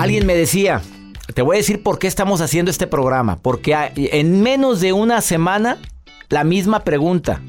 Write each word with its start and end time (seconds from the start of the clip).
Alguien 0.00 0.24
me 0.24 0.34
decía, 0.34 0.80
te 1.34 1.42
voy 1.42 1.56
a 1.56 1.58
decir 1.58 1.82
por 1.82 1.98
qué 1.98 2.06
estamos 2.06 2.40
haciendo 2.40 2.70
este 2.70 2.86
programa. 2.86 3.36
Porque 3.36 3.92
en 3.94 4.40
menos 4.40 4.80
de 4.80 4.94
una 4.94 5.20
semana, 5.20 5.76
la 6.30 6.42
misma 6.42 6.84
pregunta. 6.84 7.42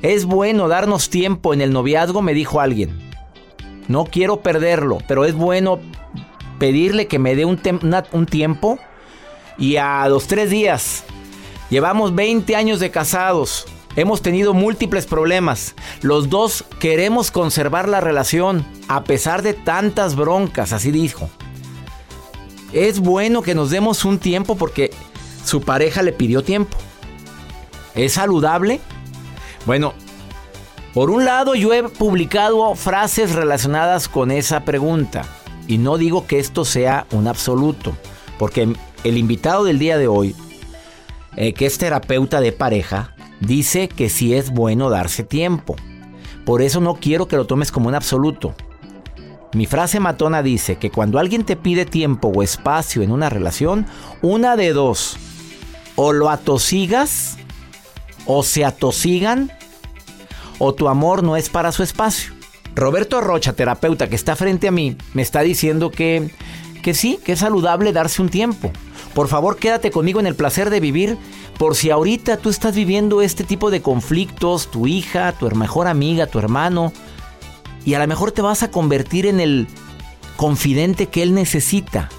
¿Es 0.00 0.26
bueno 0.26 0.68
darnos 0.68 1.10
tiempo 1.10 1.52
en 1.52 1.60
el 1.60 1.72
noviazgo? 1.72 2.22
Me 2.22 2.34
dijo 2.34 2.60
alguien. 2.60 2.96
No 3.88 4.04
quiero 4.04 4.42
perderlo, 4.42 4.98
pero 5.08 5.24
es 5.24 5.34
bueno 5.34 5.80
pedirle 6.60 7.08
que 7.08 7.18
me 7.18 7.34
dé 7.34 7.44
un, 7.44 7.60
un 8.12 8.26
tiempo. 8.26 8.78
Y 9.58 9.74
a 9.74 10.08
los 10.08 10.28
tres 10.28 10.50
días, 10.50 11.02
llevamos 11.68 12.14
20 12.14 12.54
años 12.54 12.78
de 12.78 12.92
casados. 12.92 13.66
Hemos 13.96 14.22
tenido 14.22 14.54
múltiples 14.54 15.06
problemas. 15.06 15.74
Los 16.00 16.30
dos 16.30 16.64
queremos 16.78 17.32
conservar 17.32 17.88
la 17.88 18.00
relación 18.00 18.64
a 18.86 19.02
pesar 19.02 19.42
de 19.42 19.52
tantas 19.52 20.14
broncas, 20.14 20.72
así 20.72 20.92
dijo. 20.92 21.28
Es 22.76 23.00
bueno 23.00 23.40
que 23.40 23.54
nos 23.54 23.70
demos 23.70 24.04
un 24.04 24.18
tiempo 24.18 24.54
porque 24.54 24.90
su 25.46 25.62
pareja 25.62 26.02
le 26.02 26.12
pidió 26.12 26.44
tiempo. 26.44 26.76
¿Es 27.94 28.12
saludable? 28.12 28.80
Bueno, 29.64 29.94
por 30.92 31.08
un 31.08 31.24
lado 31.24 31.54
yo 31.54 31.72
he 31.72 31.82
publicado 31.84 32.74
frases 32.74 33.34
relacionadas 33.34 34.08
con 34.08 34.30
esa 34.30 34.66
pregunta 34.66 35.24
y 35.66 35.78
no 35.78 35.96
digo 35.96 36.26
que 36.26 36.38
esto 36.38 36.66
sea 36.66 37.06
un 37.12 37.28
absoluto, 37.28 37.96
porque 38.38 38.68
el 39.04 39.16
invitado 39.16 39.64
del 39.64 39.78
día 39.78 39.96
de 39.96 40.08
hoy, 40.08 40.36
eh, 41.36 41.54
que 41.54 41.64
es 41.64 41.78
terapeuta 41.78 42.42
de 42.42 42.52
pareja, 42.52 43.16
dice 43.40 43.88
que 43.88 44.10
sí 44.10 44.34
es 44.34 44.50
bueno 44.50 44.90
darse 44.90 45.24
tiempo. 45.24 45.76
Por 46.44 46.60
eso 46.60 46.82
no 46.82 46.96
quiero 46.96 47.26
que 47.26 47.36
lo 47.36 47.46
tomes 47.46 47.72
como 47.72 47.88
un 47.88 47.94
absoluto. 47.94 48.54
Mi 49.52 49.66
frase 49.66 50.00
matona 50.00 50.42
dice 50.42 50.76
que 50.76 50.90
cuando 50.90 51.18
alguien 51.18 51.44
te 51.44 51.56
pide 51.56 51.86
tiempo 51.86 52.28
o 52.28 52.42
espacio 52.42 53.02
en 53.02 53.10
una 53.10 53.30
relación, 53.30 53.86
una 54.22 54.56
de 54.56 54.72
dos, 54.72 55.16
o 55.94 56.12
lo 56.12 56.30
atosigas, 56.30 57.38
o 58.26 58.42
se 58.42 58.64
atosigan, 58.64 59.52
o 60.58 60.74
tu 60.74 60.88
amor 60.88 61.22
no 61.22 61.36
es 61.36 61.48
para 61.48 61.72
su 61.72 61.82
espacio. 61.82 62.34
Roberto 62.74 63.20
Rocha, 63.20 63.54
terapeuta 63.54 64.08
que 64.08 64.16
está 64.16 64.36
frente 64.36 64.68
a 64.68 64.72
mí, 64.72 64.96
me 65.14 65.22
está 65.22 65.40
diciendo 65.40 65.90
que, 65.90 66.30
que 66.82 66.92
sí, 66.92 67.18
que 67.24 67.32
es 67.32 67.38
saludable 67.38 67.92
darse 67.92 68.20
un 68.20 68.28
tiempo. 68.28 68.70
Por 69.14 69.28
favor, 69.28 69.56
quédate 69.56 69.90
conmigo 69.90 70.20
en 70.20 70.26
el 70.26 70.34
placer 70.34 70.68
de 70.68 70.80
vivir, 70.80 71.16
por 71.58 71.74
si 71.74 71.90
ahorita 71.90 72.36
tú 72.36 72.50
estás 72.50 72.74
viviendo 72.74 73.22
este 73.22 73.44
tipo 73.44 73.70
de 73.70 73.80
conflictos, 73.80 74.70
tu 74.70 74.86
hija, 74.86 75.32
tu 75.32 75.48
mejor 75.52 75.86
amiga, 75.86 76.26
tu 76.26 76.38
hermano, 76.38 76.92
y 77.86 77.94
a 77.94 78.00
lo 78.00 78.06
mejor 78.06 78.32
te 78.32 78.42
vas 78.42 78.62
a 78.64 78.70
convertir 78.70 79.24
en 79.24 79.40
el 79.40 79.68
confidente 80.36 81.06
que 81.06 81.22
él 81.22 81.32
necesita. 81.32 82.10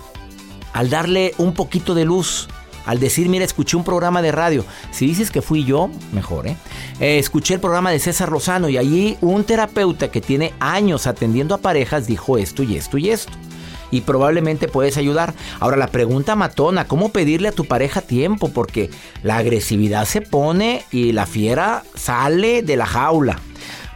Al 0.73 0.89
darle 0.89 1.33
un 1.38 1.53
poquito 1.53 1.94
de 1.94 2.05
luz, 2.05 2.47
al 2.85 3.00
decir, 3.00 3.28
mira, 3.28 3.44
escuché 3.44 3.75
un 3.75 3.83
programa 3.83 4.22
de 4.22 4.31
radio. 4.31 4.63
Si 4.91 5.05
dices 5.05 5.29
que 5.29 5.41
fui 5.41 5.66
yo, 5.66 5.89
mejor, 6.13 6.47
¿eh? 6.47 6.55
¿eh? 7.01 7.19
escuché 7.19 7.55
el 7.55 7.59
programa 7.59 7.91
de 7.91 8.00
César 8.00 8.31
Lozano 8.31 8.69
y 8.69 8.78
allí 8.78 9.17
un 9.19 9.44
terapeuta 9.44 10.09
que 10.09 10.22
tiene 10.22 10.53
años 10.59 11.05
atendiendo 11.05 11.53
a 11.53 11.57
parejas 11.57 12.07
dijo 12.07 12.38
esto 12.38 12.63
y 12.63 12.78
esto 12.78 12.97
y 12.97 13.09
esto. 13.09 13.34
Y 13.91 14.01
probablemente 14.01 14.69
puedes 14.69 14.95
ayudar. 14.95 15.34
Ahora 15.59 15.75
la 15.75 15.88
pregunta 15.88 16.35
matona, 16.35 16.88
¿cómo 16.88 17.09
pedirle 17.09 17.49
a 17.49 17.53
tu 17.53 17.66
pareja 17.66 18.01
tiempo? 18.01 18.49
Porque 18.49 18.89
la 19.22 19.38
agresividad 19.38 20.05
se 20.05 20.22
pone 20.22 20.84
y 20.91 21.11
la 21.11 21.25
fiera 21.25 21.84
sale 21.95 22.61
de 22.61 22.78
la 22.78 22.85
jaula. 22.85 23.39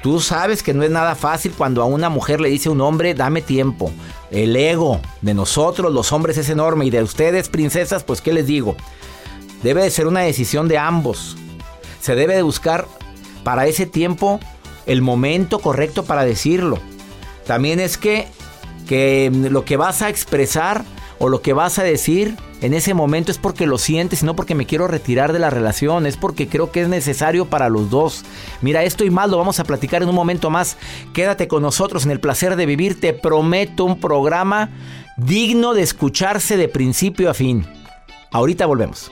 Tú 0.01 0.19
sabes 0.19 0.63
que 0.63 0.73
no 0.73 0.83
es 0.83 0.89
nada 0.89 1.15
fácil 1.15 1.53
cuando 1.55 1.81
a 1.81 1.85
una 1.85 2.09
mujer 2.09 2.41
le 2.41 2.49
dice 2.49 2.69
a 2.69 2.71
un 2.71 2.81
hombre, 2.81 3.13
dame 3.13 3.41
tiempo. 3.41 3.91
El 4.31 4.55
ego 4.55 4.99
de 5.21 5.33
nosotros, 5.33 5.93
los 5.93 6.11
hombres, 6.11 6.37
es 6.37 6.49
enorme. 6.49 6.85
Y 6.85 6.89
de 6.89 7.03
ustedes, 7.03 7.49
princesas, 7.49 8.03
pues, 8.03 8.21
¿qué 8.21 8.33
les 8.33 8.47
digo? 8.47 8.75
Debe 9.61 9.83
de 9.83 9.91
ser 9.91 10.07
una 10.07 10.21
decisión 10.21 10.67
de 10.67 10.79
ambos. 10.79 11.37
Se 12.01 12.15
debe 12.15 12.35
de 12.35 12.41
buscar 12.41 12.87
para 13.43 13.67
ese 13.67 13.85
tiempo 13.85 14.39
el 14.87 15.03
momento 15.03 15.59
correcto 15.59 16.03
para 16.03 16.25
decirlo. 16.25 16.79
También 17.45 17.79
es 17.79 17.97
que, 17.97 18.27
que 18.87 19.31
lo 19.31 19.65
que 19.65 19.77
vas 19.77 20.01
a 20.01 20.09
expresar 20.09 20.83
o 21.23 21.29
lo 21.29 21.43
que 21.43 21.53
vas 21.53 21.77
a 21.77 21.83
decir 21.83 22.35
en 22.61 22.73
ese 22.73 22.95
momento 22.95 23.31
es 23.31 23.37
porque 23.37 23.67
lo 23.67 23.77
sientes 23.77 24.23
no 24.23 24.35
porque 24.35 24.55
me 24.55 24.65
quiero 24.65 24.87
retirar 24.87 25.33
de 25.33 25.37
la 25.37 25.51
relación, 25.51 26.07
es 26.07 26.17
porque 26.17 26.47
creo 26.47 26.71
que 26.71 26.81
es 26.81 26.87
necesario 26.87 27.45
para 27.45 27.69
los 27.69 27.91
dos. 27.91 28.25
Mira, 28.61 28.83
esto 28.83 29.05
y 29.05 29.11
más 29.11 29.29
lo 29.29 29.37
vamos 29.37 29.59
a 29.59 29.63
platicar 29.63 30.01
en 30.01 30.09
un 30.09 30.15
momento 30.15 30.49
más. 30.49 30.77
Quédate 31.13 31.47
con 31.47 31.61
nosotros 31.61 32.05
en 32.05 32.11
el 32.11 32.19
placer 32.19 32.55
de 32.55 32.65
vivir, 32.65 32.99
te 32.99 33.13
prometo 33.13 33.85
un 33.85 33.99
programa 33.99 34.71
digno 35.15 35.75
de 35.75 35.83
escucharse 35.83 36.57
de 36.57 36.67
principio 36.67 37.29
a 37.29 37.35
fin. 37.35 37.67
Ahorita 38.31 38.65
volvemos. 38.65 39.11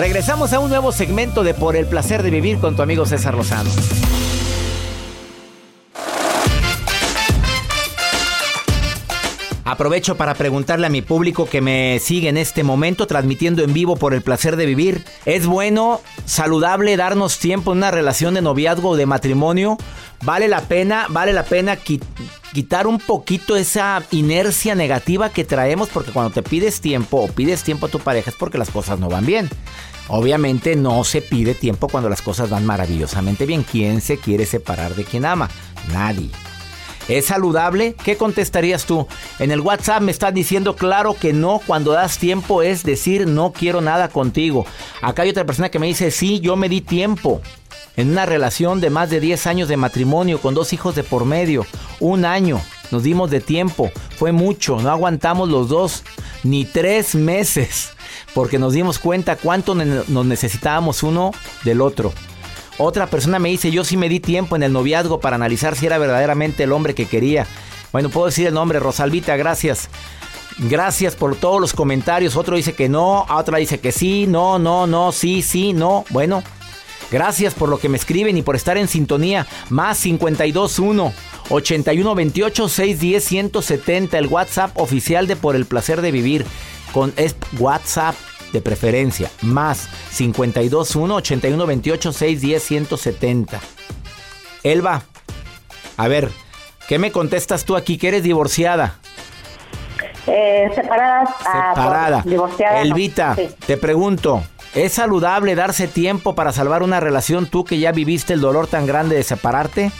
Regresamos 0.00 0.54
a 0.54 0.60
un 0.60 0.70
nuevo 0.70 0.92
segmento 0.92 1.44
de 1.44 1.52
Por 1.52 1.76
el 1.76 1.84
placer 1.84 2.22
de 2.22 2.30
vivir 2.30 2.58
con 2.58 2.74
tu 2.74 2.80
amigo 2.80 3.04
César 3.04 3.34
Lozano. 3.34 3.68
Aprovecho 9.66 10.16
para 10.16 10.32
preguntarle 10.32 10.86
a 10.86 10.90
mi 10.90 11.02
público 11.02 11.44
que 11.44 11.60
me 11.60 11.98
sigue 12.00 12.30
en 12.30 12.38
este 12.38 12.62
momento 12.62 13.06
transmitiendo 13.06 13.62
en 13.62 13.74
vivo 13.74 13.96
por 13.96 14.14
el 14.14 14.22
placer 14.22 14.56
de 14.56 14.64
vivir. 14.64 15.04
¿Es 15.26 15.46
bueno, 15.46 16.00
saludable 16.24 16.96
darnos 16.96 17.38
tiempo 17.38 17.72
en 17.72 17.78
una 17.78 17.90
relación 17.90 18.32
de 18.32 18.40
noviazgo 18.40 18.88
o 18.88 18.96
de 18.96 19.04
matrimonio? 19.04 19.76
¿Vale 20.22 20.48
la 20.48 20.62
pena, 20.62 21.06
vale 21.10 21.34
la 21.34 21.44
pena 21.44 21.76
quitar 21.76 22.86
un 22.86 22.98
poquito 22.98 23.54
esa 23.54 24.02
inercia 24.10 24.74
negativa 24.74 25.28
que 25.28 25.44
traemos? 25.44 25.90
Porque 25.90 26.10
cuando 26.10 26.32
te 26.32 26.42
pides 26.42 26.80
tiempo 26.80 27.18
o 27.18 27.28
pides 27.28 27.62
tiempo 27.62 27.86
a 27.86 27.90
tu 27.90 28.00
pareja 28.00 28.30
es 28.30 28.36
porque 28.36 28.58
las 28.58 28.70
cosas 28.70 28.98
no 28.98 29.08
van 29.08 29.26
bien. 29.26 29.48
Obviamente 30.12 30.74
no 30.74 31.04
se 31.04 31.22
pide 31.22 31.54
tiempo 31.54 31.88
cuando 31.88 32.08
las 32.08 32.20
cosas 32.20 32.50
van 32.50 32.66
maravillosamente 32.66 33.46
bien. 33.46 33.62
¿Quién 33.62 34.00
se 34.00 34.18
quiere 34.18 34.44
separar 34.44 34.96
de 34.96 35.04
quien 35.04 35.24
ama? 35.24 35.48
Nadie. 35.92 36.30
¿Es 37.08 37.26
saludable? 37.26 37.94
¿Qué 38.04 38.16
contestarías 38.16 38.86
tú? 38.86 39.06
En 39.38 39.52
el 39.52 39.60
WhatsApp 39.60 40.02
me 40.02 40.10
estás 40.10 40.34
diciendo 40.34 40.74
claro 40.74 41.14
que 41.14 41.32
no, 41.32 41.60
cuando 41.64 41.92
das 41.92 42.18
tiempo 42.18 42.62
es 42.62 42.82
decir 42.82 43.28
no 43.28 43.52
quiero 43.52 43.80
nada 43.80 44.08
contigo. 44.08 44.66
Acá 45.00 45.22
hay 45.22 45.30
otra 45.30 45.46
persona 45.46 45.70
que 45.70 45.78
me 45.78 45.86
dice 45.86 46.10
sí, 46.10 46.40
yo 46.40 46.56
me 46.56 46.68
di 46.68 46.80
tiempo. 46.80 47.40
En 47.96 48.10
una 48.10 48.26
relación 48.26 48.80
de 48.80 48.90
más 48.90 49.10
de 49.10 49.20
10 49.20 49.46
años 49.46 49.68
de 49.68 49.76
matrimonio 49.76 50.40
con 50.40 50.54
dos 50.54 50.72
hijos 50.72 50.94
de 50.96 51.04
por 51.04 51.24
medio, 51.24 51.66
un 52.00 52.24
año, 52.24 52.60
nos 52.90 53.02
dimos 53.02 53.30
de 53.30 53.40
tiempo, 53.40 53.90
fue 54.16 54.32
mucho, 54.32 54.80
no 54.80 54.90
aguantamos 54.90 55.48
los 55.48 55.68
dos 55.68 56.02
ni 56.42 56.64
tres 56.64 57.14
meses, 57.14 57.90
porque 58.34 58.58
nos 58.58 58.72
dimos 58.72 58.98
cuenta 58.98 59.36
cuánto 59.36 59.74
nos 59.74 60.26
necesitábamos 60.26 61.02
uno 61.02 61.32
del 61.64 61.80
otro. 61.80 62.12
Otra 62.78 63.08
persona 63.08 63.38
me 63.38 63.50
dice, 63.50 63.70
yo 63.70 63.84
sí 63.84 63.96
me 63.96 64.08
di 64.08 64.20
tiempo 64.20 64.56
en 64.56 64.62
el 64.62 64.72
noviazgo 64.72 65.20
para 65.20 65.36
analizar 65.36 65.76
si 65.76 65.86
era 65.86 65.98
verdaderamente 65.98 66.62
el 66.62 66.72
hombre 66.72 66.94
que 66.94 67.06
quería. 67.06 67.46
Bueno, 67.92 68.08
puedo 68.08 68.26
decir 68.26 68.46
el 68.46 68.54
nombre, 68.54 68.78
Rosalvita, 68.78 69.36
gracias. 69.36 69.88
Gracias 70.58 71.16
por 71.16 71.36
todos 71.36 71.60
los 71.60 71.72
comentarios. 71.72 72.36
Otro 72.36 72.56
dice 72.56 72.74
que 72.74 72.88
no, 72.88 73.26
otra 73.30 73.58
dice 73.58 73.80
que 73.80 73.92
sí, 73.92 74.26
no, 74.26 74.58
no, 74.58 74.86
no, 74.86 75.12
sí, 75.12 75.42
sí, 75.42 75.72
no. 75.72 76.04
Bueno, 76.10 76.42
gracias 77.10 77.54
por 77.54 77.68
lo 77.68 77.78
que 77.78 77.88
me 77.88 77.96
escriben 77.96 78.36
y 78.36 78.42
por 78.42 78.56
estar 78.56 78.76
en 78.76 78.88
sintonía. 78.88 79.46
Más 79.68 80.00
521 80.02 81.12
8128 81.50 82.68
610 82.68 83.24
170, 83.24 84.18
el 84.18 84.26
WhatsApp 84.26 84.70
oficial 84.78 85.26
de 85.26 85.36
Por 85.36 85.56
el 85.56 85.66
placer 85.66 86.00
de 86.00 86.12
vivir. 86.12 86.46
Con 86.92 87.12
es 87.16 87.36
WhatsApp 87.58 88.14
de 88.52 88.60
preferencia. 88.60 89.30
Más 89.42 89.88
521 90.16 91.14
81 91.14 91.66
28 91.66 92.12
610 92.12 92.62
170. 92.62 93.60
Elba, 94.62 95.02
a 95.96 96.08
ver, 96.08 96.30
¿qué 96.88 96.98
me 96.98 97.12
contestas 97.12 97.64
tú 97.64 97.76
aquí 97.76 97.96
que 97.96 98.08
eres 98.08 98.22
divorciada? 98.22 98.98
Eh, 100.26 100.70
separada. 100.74 101.24
Ah, 101.46 101.72
separada. 101.74 102.22
divorciada. 102.24 102.82
Elvita, 102.82 103.36
te 103.66 103.76
pregunto, 103.76 104.42
¿es 104.74 104.92
saludable 104.92 105.54
darse 105.54 105.88
tiempo 105.88 106.34
para 106.34 106.52
salvar 106.52 106.82
una 106.82 107.00
relación 107.00 107.46
tú 107.46 107.64
que 107.64 107.78
ya 107.78 107.92
viviste 107.92 108.34
el 108.34 108.40
dolor 108.40 108.66
tan 108.66 108.86
grande 108.86 109.16
de 109.16 109.22
separarte? 109.22 109.92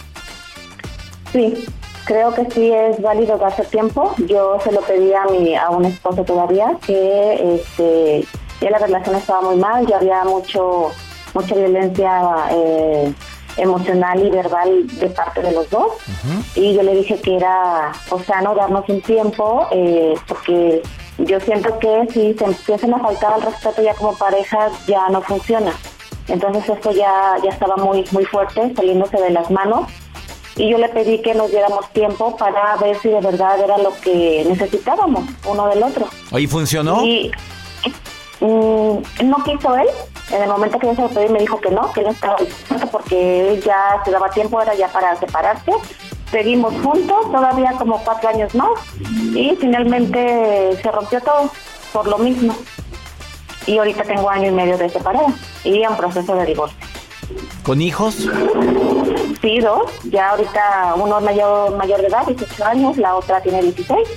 Sí, 1.32 1.64
creo 2.04 2.34
que 2.34 2.50
sí 2.50 2.72
es 2.72 3.00
válido 3.00 3.38
darse 3.38 3.64
tiempo. 3.64 4.14
Yo 4.26 4.58
se 4.62 4.72
lo 4.72 4.80
pedí 4.80 5.12
a 5.12 5.24
mi 5.26 5.56
a 5.56 5.70
un 5.70 5.84
esposo 5.84 6.24
todavía 6.24 6.76
que 6.86 7.54
este 7.54 8.26
ya 8.60 8.70
la 8.70 8.78
relación 8.78 9.16
estaba 9.16 9.40
muy 9.42 9.56
mal, 9.56 9.86
ya 9.86 9.96
había 9.96 10.24
mucho 10.24 10.90
mucha 11.34 11.54
violencia 11.54 12.20
eh, 12.50 13.12
emocional 13.56 14.24
y 14.24 14.30
verbal 14.30 14.86
de 14.86 15.08
parte 15.10 15.42
de 15.42 15.52
los 15.52 15.70
dos. 15.70 15.92
Y 16.54 16.74
yo 16.74 16.82
le 16.82 16.94
dije 16.94 17.16
que 17.20 17.36
era 17.36 17.92
o 18.10 18.18
sea, 18.20 18.40
no 18.42 18.54
darnos 18.54 18.88
un 18.88 19.00
tiempo, 19.00 19.66
eh, 19.70 20.14
porque 20.26 20.82
yo 21.18 21.40
siento 21.40 21.78
que 21.78 22.06
si 22.12 22.34
se 22.34 22.44
empiezan 22.44 22.94
a 22.94 22.98
faltar 22.98 23.34
al 23.34 23.42
respeto 23.42 23.82
ya 23.82 23.94
como 23.94 24.16
pareja, 24.16 24.68
ya 24.86 25.08
no 25.08 25.20
funciona. 25.22 25.72
Entonces 26.28 26.68
esto 26.68 26.92
ya, 26.92 27.36
ya 27.42 27.50
estaba 27.50 27.76
muy, 27.76 28.04
muy 28.12 28.24
fuerte, 28.24 28.72
saliéndose 28.74 29.16
de 29.16 29.30
las 29.30 29.50
manos 29.50 29.86
y 30.60 30.68
yo 30.68 30.76
le 30.76 30.90
pedí 30.90 31.22
que 31.22 31.34
nos 31.34 31.50
diéramos 31.50 31.90
tiempo 31.94 32.36
para 32.36 32.76
ver 32.76 32.94
si 33.00 33.08
de 33.08 33.20
verdad 33.20 33.58
era 33.58 33.78
lo 33.78 33.98
que 34.02 34.44
necesitábamos 34.46 35.24
uno 35.46 35.66
del 35.68 35.82
otro. 35.82 36.06
¿Y 36.32 36.46
funcionó? 36.46 37.02
Y 37.02 37.30
mm, 38.40 38.98
no 39.24 39.36
quiso 39.42 39.74
él. 39.76 39.88
En 40.30 40.42
el 40.42 40.48
momento 40.50 40.78
que 40.78 40.88
yo 40.88 40.94
se 40.94 41.00
lo 41.00 41.08
pedí 41.08 41.30
me 41.30 41.38
dijo 41.38 41.58
que 41.62 41.70
no, 41.70 41.90
que 41.94 42.02
no 42.02 42.10
estaba 42.10 42.36
dispuesto 42.36 42.86
porque 42.88 43.54
él 43.54 43.62
ya 43.62 44.02
se 44.04 44.10
daba 44.10 44.28
tiempo, 44.28 44.60
era 44.60 44.74
ya 44.74 44.88
para 44.88 45.16
separarse. 45.16 45.72
Seguimos 46.30 46.74
juntos, 46.82 47.32
todavía 47.32 47.72
como 47.78 47.98
cuatro 48.04 48.28
años 48.28 48.54
más 48.54 48.68
y 49.34 49.56
finalmente 49.58 50.78
se 50.82 50.90
rompió 50.92 51.22
todo 51.22 51.50
por 51.90 52.06
lo 52.06 52.18
mismo. 52.18 52.54
Y 53.66 53.78
ahorita 53.78 54.02
tengo 54.02 54.28
año 54.28 54.48
y 54.48 54.52
medio 54.52 54.76
de 54.76 54.90
separada 54.90 55.32
y 55.64 55.82
en 55.82 55.96
proceso 55.96 56.34
de 56.34 56.44
divorcio. 56.44 56.76
¿Con 57.62 57.82
hijos? 57.82 58.28
Sí, 59.40 59.60
dos. 59.60 59.90
Ya 60.04 60.30
ahorita 60.30 60.94
uno 60.96 61.18
es 61.18 61.24
mayor, 61.24 61.76
mayor 61.76 62.00
de 62.00 62.08
edad, 62.08 62.26
18 62.26 62.64
años, 62.64 62.96
la 62.98 63.14
otra 63.16 63.40
tiene 63.40 63.62
16. 63.62 64.08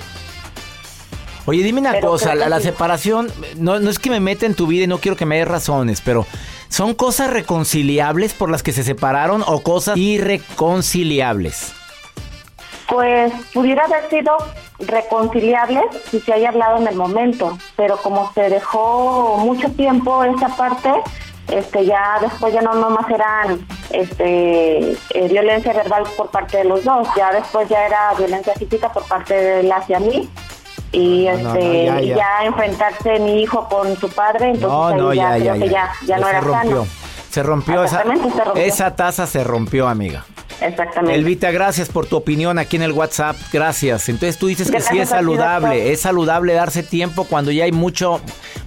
Oye, 1.46 1.62
dime 1.62 1.80
una 1.80 2.00
cosa, 2.00 2.34
la, 2.34 2.58
separación, 2.60 3.30
no, 3.58 3.78
no 3.78 3.90
es 3.90 3.98
que 3.98 4.08
me 4.08 4.18
meta 4.18 4.46
en 4.46 4.54
tu 4.54 4.66
vida 4.66 4.84
y 4.84 4.86
no 4.86 4.98
quiero 4.98 5.16
que 5.16 5.26
me 5.26 5.36
des 5.36 5.46
razones, 5.46 6.00
pero 6.00 6.26
¿son 6.68 6.94
cosas 6.94 7.30
reconciliables 7.30 8.32
por 8.32 8.50
las 8.50 8.62
que 8.62 8.72
se 8.72 8.82
separaron 8.82 9.44
o 9.46 9.62
cosas 9.62 9.98
irreconciliables? 9.98 11.72
Pues 12.88 13.30
pudiera 13.52 13.84
haber 13.84 14.08
sido 14.08 14.36
reconciliables 14.78 15.84
si 16.10 16.20
se 16.20 16.32
haya 16.32 16.48
hablado 16.48 16.78
en 16.78 16.88
el 16.88 16.96
momento, 16.96 17.58
pero 17.76 17.98
como 17.98 18.32
se 18.32 18.48
dejó 18.48 19.36
mucho 19.38 19.70
tiempo 19.72 20.24
esa 20.24 20.48
parte, 20.56 20.90
este 21.48 21.84
ya 21.84 22.18
después 22.20 22.52
ya 22.54 22.62
no 22.62 22.74
nomás 22.74 23.08
eran 23.10 23.66
este 23.90 24.92
eh, 24.92 25.28
violencia 25.28 25.72
verbal 25.72 26.04
por 26.16 26.30
parte 26.30 26.58
de 26.58 26.64
los 26.64 26.84
dos 26.84 27.06
ya 27.16 27.32
después 27.32 27.68
ya 27.68 27.86
era 27.86 28.14
violencia 28.14 28.54
física 28.54 28.90
por 28.92 29.04
parte 29.06 29.34
de 29.34 29.60
él 29.60 29.72
hacia 29.72 30.00
mí 30.00 30.28
y 30.92 31.26
este 31.26 32.06
ya, 32.06 32.44
enfrentarse 32.44 33.18
mi 33.18 33.42
hijo 33.42 33.68
con 33.68 33.96
su 33.96 34.08
padre 34.08 34.50
entonces 34.50 35.16
ya, 35.16 35.36
creo 35.36 35.54
que 35.54 35.68
ya, 35.68 35.92
ya, 36.06 36.18
no 36.18 36.28
era 36.28 36.40
rompió. 36.40 36.86
Se 37.34 37.42
rompió 37.42 37.82
esa 37.82 38.04
esa 38.54 38.94
taza 38.94 39.26
se 39.26 39.42
rompió 39.42 39.88
amiga 39.88 40.24
Exactamente. 40.60 41.18
Elvita, 41.18 41.50
gracias 41.50 41.88
por 41.88 42.06
tu 42.06 42.16
opinión 42.16 42.60
aquí 42.60 42.76
en 42.76 42.82
el 42.82 42.92
WhatsApp. 42.92 43.36
Gracias. 43.52 44.08
Entonces 44.08 44.38
tú 44.38 44.46
dices 44.46 44.70
que 44.70 44.80
sí 44.80 45.00
es 45.00 45.08
saludable. 45.08 45.90
Es 45.90 46.02
saludable 46.02 46.54
darse 46.54 46.84
tiempo 46.84 47.24
cuando 47.24 47.50
ya 47.50 47.64
hay 47.64 47.72
mucho, 47.72 48.20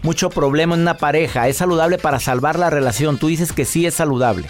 mucho 0.04 0.30
problema 0.30 0.76
en 0.76 0.82
una 0.82 0.98
pareja. 0.98 1.48
Es 1.48 1.58
saludable 1.58 1.98
para 1.98 2.20
salvar 2.20 2.60
la 2.60 2.70
relación. 2.70 3.18
Tú 3.18 3.28
dices 3.28 3.54
que 3.54 3.64
sí 3.64 3.86
es 3.86 3.94
saludable. 3.94 4.50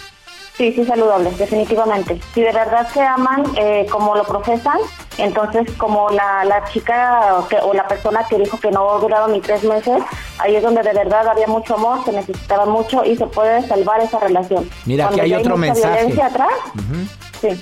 Sí, 0.58 0.72
sí, 0.72 0.84
saludable, 0.84 1.30
definitivamente. 1.30 2.20
Si 2.34 2.42
de 2.42 2.50
verdad 2.52 2.88
se 2.92 3.00
aman 3.00 3.44
eh, 3.56 3.86
como 3.92 4.16
lo 4.16 4.24
profesan, 4.24 4.76
entonces 5.16 5.70
como 5.78 6.10
la, 6.10 6.44
la 6.44 6.64
chica 6.64 7.36
o, 7.38 7.46
que- 7.46 7.60
o 7.62 7.72
la 7.72 7.86
persona 7.86 8.24
que 8.28 8.36
dijo 8.38 8.58
que 8.58 8.72
no 8.72 8.98
duraba 8.98 9.28
ni 9.28 9.40
tres 9.40 9.62
meses, 9.62 10.02
ahí 10.38 10.56
es 10.56 10.62
donde 10.64 10.82
de 10.82 10.92
verdad 10.92 11.28
había 11.28 11.46
mucho 11.46 11.76
amor, 11.76 12.04
se 12.04 12.10
necesitaba 12.12 12.66
mucho 12.66 13.04
y 13.04 13.16
se 13.16 13.26
puede 13.26 13.66
salvar 13.68 14.00
esa 14.00 14.18
relación. 14.18 14.68
Mira, 14.84 15.06
aquí 15.06 15.20
hay 15.20 15.32
otro 15.34 15.56
mucha 15.56 15.72
mensaje. 15.72 15.94
violencia 15.96 16.26
atrás, 16.26 16.50
sí, 17.40 17.60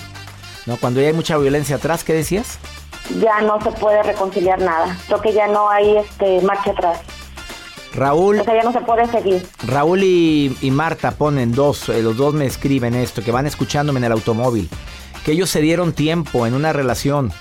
¿No? 0.65 0.77
Cuando 0.79 1.01
ya 1.01 1.09
hay 1.09 1.13
mucha 1.13 1.37
violencia 1.37 1.77
atrás, 1.77 2.03
¿qué 2.03 2.13
decías? 2.15 2.59
ya 3.21 3.41
no 3.41 3.61
se 3.61 3.71
puede 3.71 4.03
reconciliar 4.03 4.59
nada. 4.61 4.97
Creo 5.07 5.21
que 5.21 5.33
ya 5.33 5.47
no 5.47 5.69
hay 5.71 5.97
este 5.99 6.41
marcha 6.41 6.73
atrás. 6.73 6.99
Raúl, 7.97 8.41
O 8.41 8.45
sea, 8.45 8.55
ya 8.55 8.63
no 8.63 8.73
se 8.73 8.81
puede 8.81 9.07
seguir. 9.07 9.47
Raúl 9.67 10.03
y, 10.05 10.57
y 10.61 10.71
Marta 10.71 11.13
ponen 11.13 11.53
dos, 11.53 11.89
eh, 11.89 12.03
los 12.03 12.17
dos 12.17 12.35
me 12.35 12.47
escriben 12.47 12.95
esto, 12.95 13.23
que 13.23 13.33
van 13.33 13.47
escuchándome 13.47 13.99
en 13.99 14.05
el 14.05 14.13
automóvil, 14.13 14.69
que 15.25 15.33
ellos 15.33 15.49
se 15.51 15.61
dieron 15.61 15.93
tiempo 15.93 16.47
en 16.47 16.55
una 16.55 16.73
relación, 16.73 17.33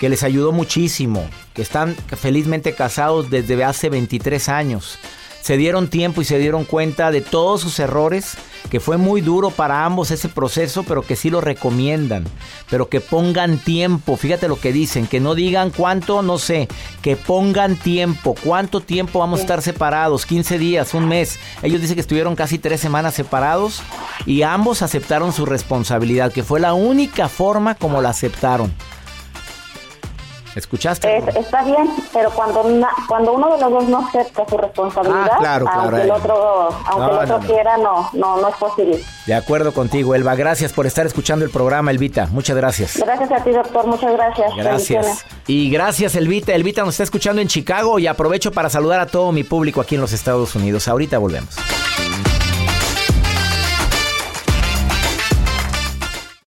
que 0.00 0.08
les 0.08 0.22
ayudó 0.22 0.52
muchísimo, 0.52 1.28
que 1.54 1.62
están 1.62 1.94
felizmente 1.94 2.74
casados 2.74 3.28
desde 3.30 3.62
hace 3.62 3.90
23 3.90 4.48
años. 4.48 4.98
Se 5.42 5.56
dieron 5.56 5.88
tiempo 5.88 6.20
y 6.20 6.24
se 6.24 6.38
dieron 6.38 6.64
cuenta 6.64 7.10
de 7.10 7.20
todos 7.20 7.60
sus 7.60 7.78
errores, 7.78 8.36
que 8.70 8.78
fue 8.78 8.98
muy 8.98 9.20
duro 9.20 9.50
para 9.50 9.84
ambos 9.84 10.10
ese 10.10 10.28
proceso, 10.28 10.82
pero 10.84 11.02
que 11.02 11.16
sí 11.16 11.30
lo 11.30 11.40
recomiendan, 11.40 12.24
pero 12.68 12.88
que 12.88 13.00
pongan 13.00 13.58
tiempo, 13.58 14.16
fíjate 14.16 14.48
lo 14.48 14.60
que 14.60 14.72
dicen, 14.72 15.06
que 15.06 15.18
no 15.18 15.34
digan 15.34 15.70
cuánto, 15.70 16.22
no 16.22 16.38
sé, 16.38 16.68
que 17.02 17.16
pongan 17.16 17.76
tiempo, 17.76 18.36
cuánto 18.44 18.80
tiempo 18.80 19.18
vamos 19.18 19.40
a 19.40 19.42
estar 19.42 19.62
separados, 19.62 20.26
15 20.26 20.58
días, 20.58 20.94
un 20.94 21.08
mes. 21.08 21.38
Ellos 21.62 21.80
dicen 21.80 21.96
que 21.96 22.02
estuvieron 22.02 22.36
casi 22.36 22.58
tres 22.58 22.80
semanas 22.80 23.14
separados 23.14 23.82
y 24.26 24.42
ambos 24.42 24.82
aceptaron 24.82 25.32
su 25.32 25.46
responsabilidad, 25.46 26.32
que 26.32 26.44
fue 26.44 26.60
la 26.60 26.74
única 26.74 27.28
forma 27.28 27.74
como 27.74 28.02
la 28.02 28.10
aceptaron. 28.10 28.72
¿Escuchaste? 30.56 31.16
Es- 31.18 31.36
está 31.36 31.62
bien, 31.62 31.88
pero 32.12 32.30
cuando 32.30 32.62
una- 32.62 32.88
cuando 33.06 33.32
uno 33.34 33.54
de 33.54 33.60
los 33.60 33.70
dos 33.70 33.84
no 33.88 33.98
acepta 34.08 34.44
su 34.48 34.58
responsabilidad, 34.58 35.30
Ah, 35.32 35.36
claro, 35.38 35.64
claro, 35.66 35.80
aunque 35.82 36.02
el 36.02 36.10
otro, 36.10 36.68
aunque 36.86 36.98
No, 36.98 37.06
el 37.06 37.16
otro 37.18 37.26
no, 37.26 37.38
no. 37.38 37.46
quiera, 37.46 37.76
no, 37.76 38.10
no, 38.14 38.36
no 38.40 38.48
es 38.48 38.56
posible. 38.56 39.00
De 39.26 39.34
acuerdo 39.34 39.72
contigo, 39.72 40.14
Elba. 40.14 40.34
Gracias 40.34 40.72
por 40.72 40.86
estar 40.86 41.06
escuchando 41.06 41.44
el 41.44 41.50
programa, 41.52 41.90
Elvita. 41.92 42.26
Muchas 42.32 42.56
gracias. 42.56 42.96
Gracias 42.96 43.30
a 43.30 43.44
ti, 43.44 43.50
doctor, 43.52 43.86
muchas 43.86 44.12
gracias. 44.12 44.52
Gracias. 44.56 45.24
Y 45.46 45.70
gracias, 45.70 46.14
Elvita. 46.16 46.52
Elvita 46.52 46.80
nos 46.82 46.94
está 46.94 47.04
escuchando 47.04 47.40
en 47.40 47.46
Chicago 47.48 47.98
y 48.00 48.06
aprovecho 48.08 48.50
para 48.50 48.68
saludar 48.70 48.98
a 49.00 49.06
todo 49.06 49.30
mi 49.32 49.44
público 49.44 49.80
aquí 49.80 49.94
en 49.94 50.00
los 50.00 50.12
Estados 50.12 50.54
Unidos. 50.56 50.88
Ahorita 50.88 51.18
volvemos. 51.18 51.54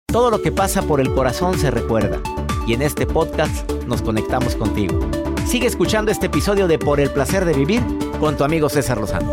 Todo 0.07 0.31
lo 0.31 0.43
que 0.43 0.53
pasa 0.53 0.83
por 0.83 1.01
el 1.01 1.13
corazón 1.15 1.59
se 1.59 1.71
recuerda. 1.71 2.21
Y 2.67 2.75
en 2.75 2.83
este 2.83 3.07
podcast 3.07 3.71
nos 3.87 4.03
conectamos 4.03 4.55
contigo. 4.55 4.99
Sigue 5.47 5.67
escuchando 5.67 6.11
este 6.11 6.27
episodio 6.27 6.69
de 6.69 6.79
Por 6.79 7.01
el 7.01 7.11
placer 7.11 7.45
de 7.45 7.53
vivir 7.53 7.83
con 8.21 8.37
tu 8.37 8.45
amigo 8.45 8.69
César 8.69 8.99
Lozano. 8.99 9.33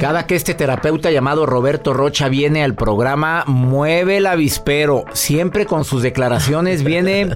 Cada 0.00 0.26
que 0.26 0.36
este 0.36 0.54
terapeuta 0.54 1.10
llamado 1.10 1.44
Roberto 1.44 1.92
Rocha 1.92 2.28
viene 2.28 2.62
al 2.62 2.76
programa, 2.76 3.42
mueve 3.48 4.18
el 4.18 4.26
avispero. 4.26 5.04
Siempre 5.12 5.66
con 5.66 5.84
sus 5.84 6.02
declaraciones 6.02 6.84
viene 6.84 7.30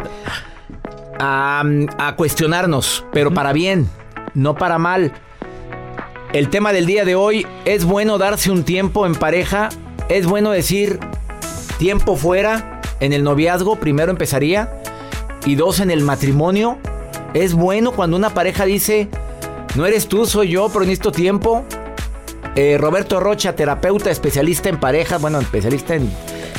a, 1.18 1.64
a 1.98 2.14
cuestionarnos, 2.14 3.04
pero 3.12 3.34
para 3.34 3.52
bien, 3.52 3.88
no 4.34 4.54
para 4.54 4.78
mal. 4.78 5.12
El 6.32 6.50
tema 6.50 6.72
del 6.72 6.86
día 6.86 7.04
de 7.04 7.16
hoy 7.16 7.46
es 7.64 7.84
bueno 7.84 8.16
darse 8.16 8.52
un 8.52 8.62
tiempo 8.62 9.06
en 9.06 9.16
pareja. 9.16 9.68
Es 10.08 10.26
bueno 10.26 10.52
decir 10.52 11.00
tiempo 11.78 12.14
fuera 12.14 12.80
en 13.00 13.12
el 13.12 13.24
noviazgo, 13.24 13.74
primero 13.74 14.12
empezaría. 14.12 14.72
Y 15.44 15.56
dos, 15.56 15.80
en 15.80 15.90
el 15.90 16.02
matrimonio. 16.04 16.78
Es 17.34 17.54
bueno 17.54 17.90
cuando 17.90 18.16
una 18.16 18.30
pareja 18.30 18.66
dice, 18.66 19.08
no 19.74 19.84
eres 19.84 20.06
tú, 20.06 20.26
soy 20.26 20.50
yo, 20.50 20.68
pero 20.68 20.80
necesito 20.84 21.10
tiempo. 21.10 21.64
Eh, 22.54 22.76
Roberto 22.78 23.18
Rocha, 23.18 23.54
terapeuta, 23.56 24.10
especialista 24.10 24.68
en 24.68 24.78
parejas, 24.78 25.20
bueno, 25.22 25.40
especialista 25.40 25.94
en, 25.94 26.10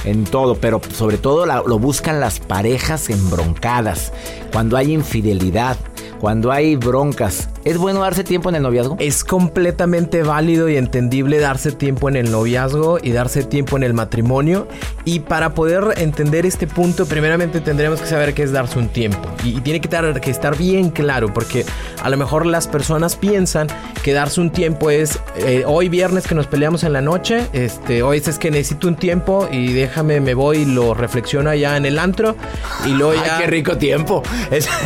en 0.05 0.23
todo, 0.23 0.55
pero 0.55 0.81
sobre 0.91 1.17
todo 1.17 1.45
lo 1.45 1.79
buscan 1.79 2.19
las 2.19 2.39
parejas 2.39 3.09
embroncadas, 3.12 4.12
cuando 4.51 4.75
hay 4.75 4.91
infidelidad, 4.91 5.77
cuando 6.19 6.51
hay 6.51 6.75
broncas. 6.75 7.50
¿Es 7.65 7.77
bueno 7.77 8.01
darse 8.01 8.24
tiempo 8.25 8.50
en 8.50 8.55
el 8.55 8.62
noviazgo? 8.63 8.98
Es 9.00 9.24
completamente 9.24 10.22
válido 10.24 10.67
y 10.70 10.75
entendible 10.75 11.39
darse 11.39 11.72
tiempo 11.72 12.10
en 12.10 12.15
el 12.17 12.29
noviazgo 12.32 12.98
y 13.01 13.12
darse 13.12 13.43
tiempo 13.43 13.77
en 13.77 13.84
el 13.84 13.93
matrimonio. 13.93 14.67
Y 15.05 15.22
para 15.22 15.53
poder 15.53 15.84
entender 15.98 16.46
este 16.46 16.67
punto, 16.67 17.05
primeramente 17.05 17.62
tendremos 17.62 18.01
que 18.01 18.08
saber 18.08 18.34
qué 18.34 18.43
es 18.43 18.51
darse 18.51 18.79
un 18.79 18.89
tiempo. 18.89 19.20
Y, 19.46 19.58
y 19.58 19.62
tiene 19.62 19.79
que 19.79 19.88
estar, 19.88 20.20
que 20.20 20.29
estar 20.32 20.58
bien 20.58 20.89
claro, 20.89 21.34
porque 21.34 21.65
a 22.01 22.10
lo 22.10 22.17
mejor 22.17 22.46
las 22.46 22.67
personas 22.67 23.15
piensan 23.15 23.67
que 24.03 24.12
darse 24.13 24.41
un 24.41 24.50
tiempo 24.51 24.89
es 24.89 25.20
eh, 25.38 25.63
hoy 25.65 25.88
viernes 25.88 26.27
que 26.27 26.36
nos 26.36 26.48
peleamos 26.48 26.84
en 26.84 26.91
la 26.91 27.01
noche, 27.01 27.48
este, 27.53 28.03
hoy 28.03 28.17
es 28.25 28.38
que 28.39 28.51
necesito 28.51 28.88
un 28.89 28.96
tiempo 28.98 29.48
y 29.51 29.72
déjame, 29.72 30.20
me 30.20 30.34
voy 30.34 30.58
y 30.60 30.65
lo 30.65 30.93
reflexiono 30.93 31.50
allá 31.50 31.77
en 31.77 31.86
el 31.86 31.98
antro. 31.98 32.36
Y 32.86 32.89
luego 32.89 33.13
ya. 33.13 33.38
Ay, 33.38 33.43
qué 33.46 33.48
rico 33.50 33.77
tiempo. 33.77 34.22
Es- 34.51 34.67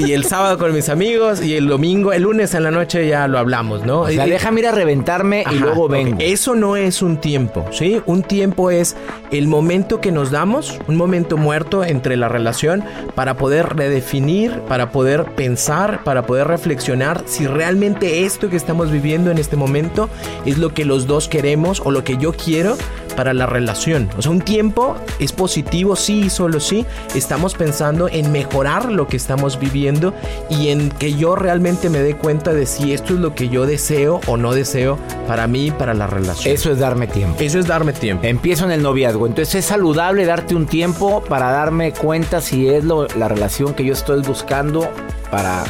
Y 0.00 0.12
el 0.12 0.24
sábado 0.24 0.58
con 0.58 0.72
mis 0.74 0.88
amigos 0.88 1.42
y 1.42 1.54
el 1.56 1.66
domingo, 1.68 2.07
el 2.12 2.22
lunes 2.22 2.54
en 2.54 2.62
la 2.62 2.70
noche 2.70 3.06
ya 3.08 3.26
lo 3.28 3.38
hablamos, 3.38 3.84
¿no? 3.84 4.00
o 4.02 4.08
sea, 4.08 4.26
Y- 4.26 4.30
déjame 4.30 4.60
ir 4.60 4.66
a 4.68 4.72
reventarme 4.72 5.40
y 5.42 5.44
Ajá, 5.44 5.54
luego 5.56 5.84
ok. 5.84 5.90
vengo. 5.90 6.16
Eso 6.20 6.54
no 6.54 6.76
es 6.76 7.02
un 7.02 7.18
tiempo, 7.18 7.64
¿sí? 7.70 8.00
Un 8.06 8.22
tiempo 8.22 8.70
es 8.70 8.96
el 9.30 9.46
momento 9.48 10.00
que 10.00 10.12
nos 10.12 10.30
damos, 10.30 10.78
un 10.88 10.96
momento 10.96 11.36
muerto 11.36 11.84
entre 11.84 12.16
la 12.16 12.28
relación 12.28 12.84
para 13.14 13.36
poder 13.36 13.76
redefinir, 13.76 14.60
para 14.68 14.90
poder 14.90 15.24
pensar, 15.34 16.02
para 16.04 16.22
poder 16.26 16.46
reflexionar 16.48 17.22
si 17.26 17.46
realmente 17.46 18.24
esto 18.24 18.48
que 18.48 18.56
estamos 18.56 18.90
viviendo 18.90 19.30
en 19.30 19.38
este 19.38 19.56
momento 19.56 20.08
es 20.46 20.58
lo 20.58 20.72
que 20.74 20.84
los 20.84 21.06
dos 21.06 21.28
queremos 21.28 21.80
o 21.84 21.90
lo 21.90 22.04
que 22.04 22.16
yo 22.16 22.32
quiero 22.32 22.76
para 23.16 23.34
la 23.34 23.46
relación. 23.46 24.08
O 24.16 24.22
sea, 24.22 24.30
un 24.30 24.40
tiempo 24.40 24.94
es 25.18 25.32
positivo, 25.32 25.96
sí 25.96 26.20
y 26.26 26.30
solo 26.30 26.60
sí. 26.60 26.86
Estamos 27.16 27.54
pensando 27.54 28.08
en 28.08 28.30
mejorar 28.30 28.92
lo 28.92 29.08
que 29.08 29.16
estamos 29.16 29.58
viviendo 29.58 30.14
y 30.48 30.68
en 30.68 30.90
que 30.90 31.14
yo 31.14 31.34
realmente 31.34 31.90
me 31.90 31.97
dé 32.02 32.14
cuenta 32.14 32.52
de 32.52 32.66
si 32.66 32.92
esto 32.92 33.14
es 33.14 33.20
lo 33.20 33.34
que 33.34 33.48
yo 33.48 33.66
deseo 33.66 34.20
o 34.26 34.36
no 34.36 34.52
deseo 34.54 34.98
para 35.26 35.46
mí 35.46 35.66
y 35.66 35.70
para 35.70 35.94
la 35.94 36.06
relación. 36.06 36.54
Eso 36.54 36.70
es 36.72 36.78
darme 36.78 37.06
tiempo. 37.06 37.36
Eso 37.40 37.58
es 37.58 37.66
darme 37.66 37.92
tiempo. 37.92 38.24
Empiezo 38.26 38.64
en 38.64 38.70
el 38.72 38.82
noviazgo, 38.82 39.26
entonces 39.26 39.54
es 39.56 39.64
saludable 39.66 40.24
darte 40.26 40.54
un 40.54 40.66
tiempo 40.66 41.22
para 41.28 41.50
darme 41.50 41.92
cuenta 41.92 42.40
si 42.40 42.68
es 42.68 42.84
lo- 42.84 43.06
la 43.16 43.28
relación 43.28 43.74
que 43.74 43.84
yo 43.84 43.92
estoy 43.92 44.22
buscando 44.22 44.88
para, 45.30 45.64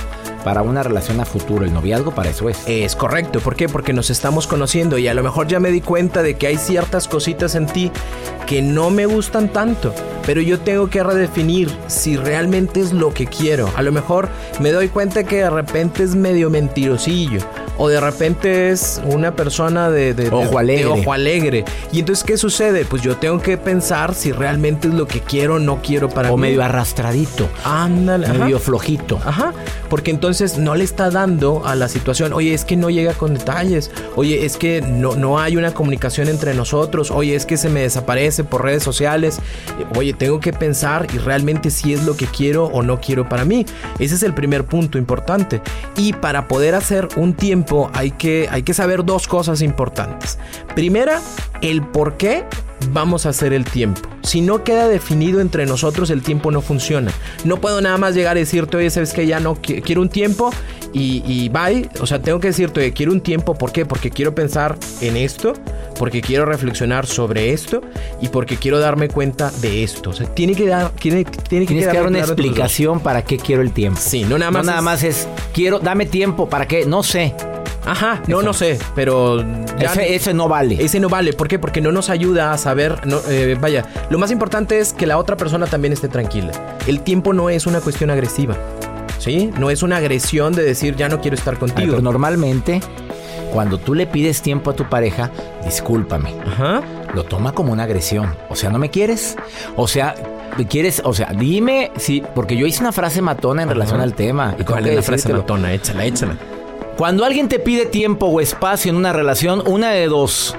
para 0.44 0.62
una 0.62 0.82
relación 0.82 1.20
a 1.20 1.24
futuro. 1.24 1.64
El 1.64 1.72
noviazgo 1.74 2.12
para 2.12 2.30
eso 2.30 2.48
es. 2.48 2.58
Es 2.66 2.94
correcto, 2.96 3.40
¿por 3.40 3.56
qué? 3.56 3.68
Porque 3.68 3.92
nos 3.92 4.10
estamos 4.10 4.46
conociendo 4.46 4.98
y 4.98 5.08
a 5.08 5.14
lo 5.14 5.22
mejor 5.22 5.46
ya 5.48 5.60
me 5.60 5.70
di 5.70 5.80
cuenta 5.80 6.22
de 6.22 6.34
que 6.34 6.46
hay 6.46 6.56
ciertas 6.56 7.08
cositas 7.08 7.54
en 7.54 7.66
ti 7.66 7.90
que 8.48 8.62
no 8.62 8.88
me 8.90 9.04
gustan 9.06 9.52
tanto, 9.52 9.94
pero 10.26 10.40
yo 10.40 10.58
tengo 10.58 10.88
que 10.88 11.02
redefinir 11.02 11.70
si 11.86 12.16
realmente 12.16 12.80
es 12.80 12.92
lo 12.92 13.12
que 13.12 13.26
quiero. 13.26 13.70
A 13.76 13.82
lo 13.82 13.92
mejor 13.92 14.28
me 14.60 14.72
doy 14.72 14.88
cuenta 14.88 15.24
que 15.24 15.36
de 15.36 15.50
repente 15.50 16.02
es 16.02 16.14
medio 16.14 16.48
mentirosillo 16.50 17.40
o 17.76 17.88
de 17.88 18.00
repente 18.00 18.70
es 18.70 19.00
una 19.04 19.36
persona 19.36 19.88
de, 19.90 20.12
de- 20.14 20.30
de- 20.30 20.34
Ojo 20.36 20.58
alegre. 20.58 20.84
de 20.84 20.90
ojo 21.00 21.12
alegre. 21.12 21.64
Y 21.92 22.00
entonces, 22.00 22.24
¿qué 22.24 22.36
sucede? 22.36 22.84
Pues 22.84 23.02
yo 23.02 23.16
tengo 23.18 23.40
que 23.40 23.56
pensar 23.56 24.14
si 24.14 24.32
realmente 24.32 24.88
es 24.88 24.94
lo 24.94 25.06
que 25.06 25.20
quiero 25.20 25.54
o 25.56 25.58
no 25.60 25.80
quiero 25.80 26.08
para 26.08 26.32
O 26.32 26.36
mí. 26.36 26.48
medio 26.48 26.64
arrastradito. 26.64 27.48
Ándale, 27.64 28.26
ajá. 28.26 28.34
Medio 28.46 28.58
flojito. 28.58 29.20
Ajá, 29.24 29.52
porque 29.88 30.10
entonces 30.10 30.58
no 30.58 30.74
le 30.74 30.82
está 30.84 31.10
dando 31.10 31.62
a 31.66 31.74
la 31.76 31.88
situación, 31.88 32.32
oye, 32.32 32.52
es 32.54 32.64
que 32.64 32.76
no 32.76 32.90
llega 32.90 33.12
con 33.12 33.34
detalles, 33.34 33.90
oye, 34.16 34.44
es 34.44 34.56
que 34.56 34.80
no, 34.80 35.14
no 35.14 35.38
hay 35.38 35.56
una 35.56 35.72
comunicación 35.72 36.28
entre 36.28 36.54
nosotros, 36.54 37.10
oye, 37.12 37.36
es 37.36 37.46
que 37.46 37.56
se 37.56 37.68
me 37.68 37.80
desaparece 37.82 38.37
por 38.44 38.62
redes 38.64 38.82
sociales, 38.82 39.40
oye, 39.96 40.12
tengo 40.12 40.40
que 40.40 40.52
pensar 40.52 41.06
y 41.14 41.18
realmente 41.18 41.70
si 41.70 41.92
es 41.92 42.04
lo 42.04 42.16
que 42.16 42.26
quiero 42.26 42.66
o 42.66 42.82
no 42.82 43.00
quiero 43.00 43.28
para 43.28 43.44
mí. 43.44 43.64
Ese 43.98 44.14
es 44.14 44.22
el 44.22 44.34
primer 44.34 44.64
punto 44.64 44.98
importante. 44.98 45.60
Y 45.96 46.12
para 46.12 46.48
poder 46.48 46.74
hacer 46.74 47.08
un 47.16 47.34
tiempo 47.34 47.90
hay 47.94 48.10
que, 48.12 48.48
hay 48.50 48.62
que 48.62 48.74
saber 48.74 49.04
dos 49.04 49.26
cosas 49.28 49.62
importantes. 49.62 50.38
Primera, 50.74 51.20
el 51.60 51.82
por 51.82 52.16
qué 52.16 52.44
vamos 52.92 53.26
a 53.26 53.30
hacer 53.30 53.52
el 53.52 53.64
tiempo. 53.64 54.00
Si 54.22 54.40
no 54.40 54.62
queda 54.62 54.86
definido 54.88 55.40
entre 55.40 55.66
nosotros, 55.66 56.10
el 56.10 56.22
tiempo 56.22 56.50
no 56.50 56.60
funciona. 56.60 57.10
No 57.44 57.56
puedo 57.60 57.80
nada 57.80 57.96
más 57.96 58.14
llegar 58.14 58.36
y 58.36 58.40
decirte, 58.40 58.76
oye, 58.76 58.90
sabes 58.90 59.12
que 59.12 59.26
ya 59.26 59.40
no 59.40 59.56
qui- 59.56 59.82
quiero 59.82 60.02
un 60.02 60.08
tiempo 60.10 60.50
y, 60.92 61.22
y 61.26 61.48
bye. 61.48 61.88
O 62.00 62.06
sea, 62.06 62.20
tengo 62.20 62.40
que 62.40 62.48
decirte, 62.48 62.80
oye, 62.80 62.92
quiero 62.92 63.12
un 63.12 63.20
tiempo. 63.20 63.54
¿Por 63.54 63.72
qué? 63.72 63.84
Porque 63.86 64.10
quiero 64.10 64.34
pensar 64.34 64.76
en 65.00 65.16
esto, 65.16 65.52
porque 65.98 66.20
quiero 66.20 66.44
reflexionar 66.46 67.06
sobre 67.06 67.52
esto 67.52 67.80
y 68.20 68.28
porque 68.28 68.56
quiero 68.56 68.78
darme 68.78 69.08
cuenta 69.08 69.50
de 69.60 69.82
esto. 69.84 70.10
O 70.10 70.12
sea, 70.12 70.26
tiene 70.34 70.54
que 70.54 70.66
dar, 70.66 70.90
tiene, 70.92 71.24
tiene 71.24 71.66
que 71.66 71.74
Tienes 71.74 71.88
que 71.88 71.96
dar 71.96 72.06
una 72.06 72.18
claro 72.18 72.32
explicación 72.32 73.00
para 73.00 73.22
qué 73.22 73.36
quiero 73.36 73.62
el 73.62 73.72
tiempo. 73.72 74.00
Sí, 74.02 74.24
no 74.24 74.38
nada 74.38 74.50
más 74.50 74.64
No 74.64 74.72
nada 74.72 74.78
es- 74.78 74.84
más 74.84 75.02
es, 75.02 75.28
quiero, 75.52 75.78
dame 75.78 76.06
tiempo, 76.06 76.48
¿para 76.48 76.66
qué? 76.66 76.84
No 76.86 77.02
sé. 77.02 77.34
Ajá, 77.86 78.22
no, 78.26 78.42
no 78.42 78.52
sé, 78.52 78.78
pero 78.94 79.40
ya- 79.78 79.92
Ese, 79.92 80.14
ese 80.14 80.34
no 80.34 80.46
vale. 80.46 80.76
Ese 80.84 81.00
no 81.00 81.08
vale, 81.08 81.32
¿por 81.32 81.48
qué? 81.48 81.58
Porque 81.58 81.80
no 81.80 81.90
nos 81.90 82.10
ayuda 82.10 82.52
a 82.52 82.58
saber, 82.58 83.06
no, 83.06 83.18
eh, 83.30 83.56
vaya, 83.58 83.86
lo 84.10 84.18
más 84.18 84.30
importante 84.30 84.78
es 84.78 84.92
que 84.92 85.06
la 85.06 85.16
otra 85.16 85.36
persona 85.38 85.66
también 85.66 85.94
esté 85.94 86.08
tranquila. 86.08 86.52
El 86.86 87.00
tiempo 87.00 87.32
no 87.32 87.48
es 87.48 87.66
una 87.66 87.80
cuestión 87.80 88.10
agresiva, 88.10 88.58
¿sí? 89.18 89.50
No 89.58 89.70
es 89.70 89.82
una 89.82 89.96
agresión 89.98 90.52
de 90.54 90.62
decir 90.62 90.96
ya 90.96 91.08
no 91.08 91.20
quiero 91.20 91.36
estar 91.36 91.54
Ay, 91.54 91.60
contigo. 91.60 91.90
pero 91.90 92.02
normalmente, 92.02 92.80
cuando 93.52 93.78
tú 93.78 93.94
le 93.94 94.06
pides 94.06 94.42
tiempo 94.42 94.70
a 94.70 94.74
tu 94.74 94.84
pareja, 94.88 95.30
discúlpame, 95.64 96.34
Ajá. 96.46 96.82
lo 97.14 97.24
toma 97.24 97.52
como 97.52 97.72
una 97.72 97.84
agresión. 97.84 98.34
O 98.48 98.56
sea, 98.56 98.70
¿no 98.70 98.78
me 98.78 98.90
quieres? 98.90 99.36
O 99.76 99.86
sea, 99.88 100.14
¿me 100.56 100.66
quieres? 100.66 101.00
O 101.04 101.12
sea, 101.14 101.32
dime 101.36 101.90
si... 101.96 102.22
Porque 102.34 102.56
yo 102.56 102.66
hice 102.66 102.80
una 102.80 102.92
frase 102.92 103.22
matona 103.22 103.62
en 103.62 103.68
relación 103.68 104.00
al 104.00 104.14
tema. 104.14 104.54
y 104.58 104.64
¿Cuál 104.64 104.86
es 104.86 104.96
la 104.96 105.02
frase 105.02 105.32
matona? 105.32 105.72
Échala, 105.72 106.04
échala. 106.04 106.36
Cuando 106.96 107.24
alguien 107.24 107.48
te 107.48 107.58
pide 107.60 107.86
tiempo 107.86 108.26
o 108.26 108.40
espacio 108.40 108.90
en 108.90 108.96
una 108.96 109.12
relación, 109.12 109.62
una 109.66 109.90
de 109.90 110.06
dos. 110.08 110.56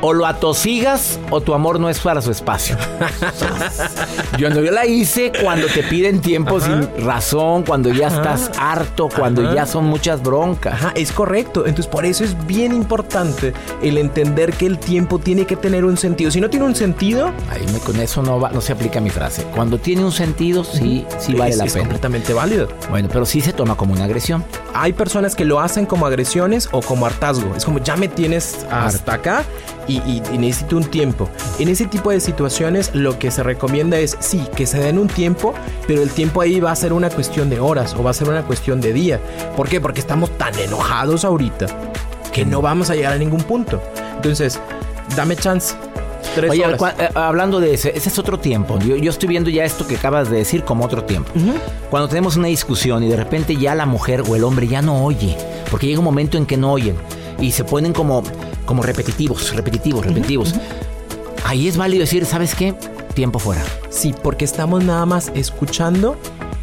O 0.00 0.12
lo 0.12 0.26
atosigas 0.26 1.18
o 1.30 1.40
tu 1.40 1.54
amor 1.54 1.78
no 1.80 1.88
es 1.88 1.98
para 2.00 2.20
su 2.20 2.30
espacio. 2.30 2.76
yo 4.38 4.50
no, 4.50 4.60
yo 4.60 4.70
la 4.70 4.86
hice 4.86 5.32
cuando 5.42 5.66
te 5.66 5.82
piden 5.82 6.20
tiempo 6.20 6.60
sin 6.60 6.88
razón, 7.04 7.62
cuando 7.64 7.90
ya 7.92 8.08
estás 8.08 8.50
harto, 8.58 9.08
cuando 9.08 9.42
Ajá. 9.42 9.54
ya 9.54 9.66
son 9.66 9.84
muchas 9.86 10.22
broncas. 10.22 10.74
Ajá, 10.74 10.92
es 10.94 11.12
correcto. 11.12 11.66
Entonces, 11.66 11.86
por 11.86 12.04
eso 12.04 12.24
es 12.24 12.46
bien 12.46 12.72
importante 12.72 13.52
el 13.82 13.98
entender 13.98 14.52
que 14.52 14.66
el 14.66 14.78
tiempo 14.78 15.18
tiene 15.18 15.46
que 15.46 15.56
tener 15.56 15.84
un 15.84 15.96
sentido. 15.96 16.30
Si 16.30 16.40
no 16.40 16.50
tiene 16.50 16.66
un 16.66 16.74
sentido, 16.74 17.32
Ahí 17.50 17.64
me- 17.72 17.78
con 17.80 17.98
eso 18.00 18.22
no, 18.22 18.40
va- 18.40 18.50
no 18.50 18.60
se 18.60 18.72
aplica 18.72 19.00
mi 19.00 19.10
frase. 19.10 19.44
Cuando 19.54 19.78
tiene 19.78 20.04
un 20.04 20.12
sentido, 20.12 20.64
sí, 20.64 21.04
sí 21.18 21.34
vale 21.34 21.50
es, 21.52 21.56
la 21.58 21.64
es 21.64 21.72
pena. 21.72 21.84
completamente 21.84 22.32
válido. 22.32 22.68
Bueno, 22.90 23.08
pero 23.12 23.26
sí 23.26 23.40
se 23.40 23.52
toma 23.52 23.76
como 23.76 23.92
una 23.94 24.04
agresión. 24.04 24.44
Hay 24.74 24.92
personas 24.92 25.34
que 25.36 25.44
lo 25.44 25.60
hacen 25.60 25.86
como 25.86 26.06
agresiones 26.06 26.68
o 26.72 26.80
como 26.80 27.06
hartazgo. 27.06 27.54
Es 27.56 27.64
como 27.64 27.78
ya 27.78 27.96
me 27.96 28.08
tienes 28.08 28.66
hasta 28.70 29.14
acá 29.14 29.44
y, 29.86 29.96
y- 29.98 30.22
y 30.32 30.38
necesito 30.38 30.76
un 30.76 30.84
tiempo. 30.84 31.28
En 31.58 31.68
ese 31.68 31.86
tipo 31.86 32.10
de 32.10 32.20
situaciones 32.20 32.90
lo 32.94 33.18
que 33.18 33.30
se 33.30 33.42
recomienda 33.42 33.93
es 33.98 34.16
sí, 34.20 34.42
que 34.56 34.66
se 34.66 34.78
den 34.78 34.98
un 34.98 35.08
tiempo, 35.08 35.54
pero 35.86 36.02
el 36.02 36.10
tiempo 36.10 36.40
ahí 36.40 36.60
va 36.60 36.70
a 36.72 36.76
ser 36.76 36.92
una 36.92 37.10
cuestión 37.10 37.50
de 37.50 37.60
horas 37.60 37.94
o 37.94 38.02
va 38.02 38.10
a 38.10 38.14
ser 38.14 38.28
una 38.28 38.42
cuestión 38.42 38.80
de 38.80 38.92
día. 38.92 39.20
¿Por 39.56 39.68
qué? 39.68 39.80
Porque 39.80 40.00
estamos 40.00 40.30
tan 40.38 40.58
enojados 40.58 41.24
ahorita 41.24 41.66
que 42.32 42.44
no 42.44 42.60
vamos 42.60 42.90
a 42.90 42.94
llegar 42.94 43.12
a 43.12 43.18
ningún 43.18 43.42
punto. 43.42 43.80
Entonces, 44.16 44.60
dame 45.16 45.36
chance. 45.36 45.74
Tres 46.34 46.50
Oye, 46.50 46.66
horas. 46.66 46.94
eh, 46.98 47.08
hablando 47.14 47.60
de 47.60 47.74
ese, 47.74 47.96
ese 47.96 48.08
es 48.08 48.18
otro 48.18 48.38
tiempo. 48.40 48.78
Yo, 48.80 48.96
yo 48.96 49.10
estoy 49.10 49.28
viendo 49.28 49.50
ya 49.50 49.64
esto 49.64 49.86
que 49.86 49.96
acabas 49.96 50.30
de 50.30 50.38
decir 50.38 50.64
como 50.64 50.84
otro 50.84 51.04
tiempo. 51.04 51.30
Cuando 51.90 52.08
tenemos 52.08 52.36
una 52.36 52.48
discusión 52.48 53.04
y 53.04 53.08
de 53.08 53.16
repente 53.16 53.56
ya 53.56 53.74
la 53.74 53.86
mujer 53.86 54.22
o 54.26 54.34
el 54.34 54.42
hombre 54.42 54.66
ya 54.66 54.82
no 54.82 55.04
oye, 55.04 55.36
porque 55.70 55.86
llega 55.86 56.00
un 56.00 56.04
momento 56.04 56.36
en 56.36 56.46
que 56.46 56.56
no 56.56 56.72
oyen 56.72 56.96
y 57.38 57.52
se 57.52 57.62
ponen 57.62 57.92
como, 57.92 58.22
como 58.64 58.82
repetitivos, 58.82 59.54
repetitivos, 59.54 60.04
repetitivos. 60.06 60.54
Ahí 61.44 61.68
es 61.68 61.76
válido 61.76 62.00
decir, 62.00 62.24
¿sabes 62.26 62.54
qué? 62.54 62.74
Tiempo 63.14 63.38
fuera. 63.38 63.62
Sí, 63.90 64.14
porque 64.22 64.44
estamos 64.44 64.82
nada 64.84 65.06
más 65.06 65.30
escuchando 65.34 66.16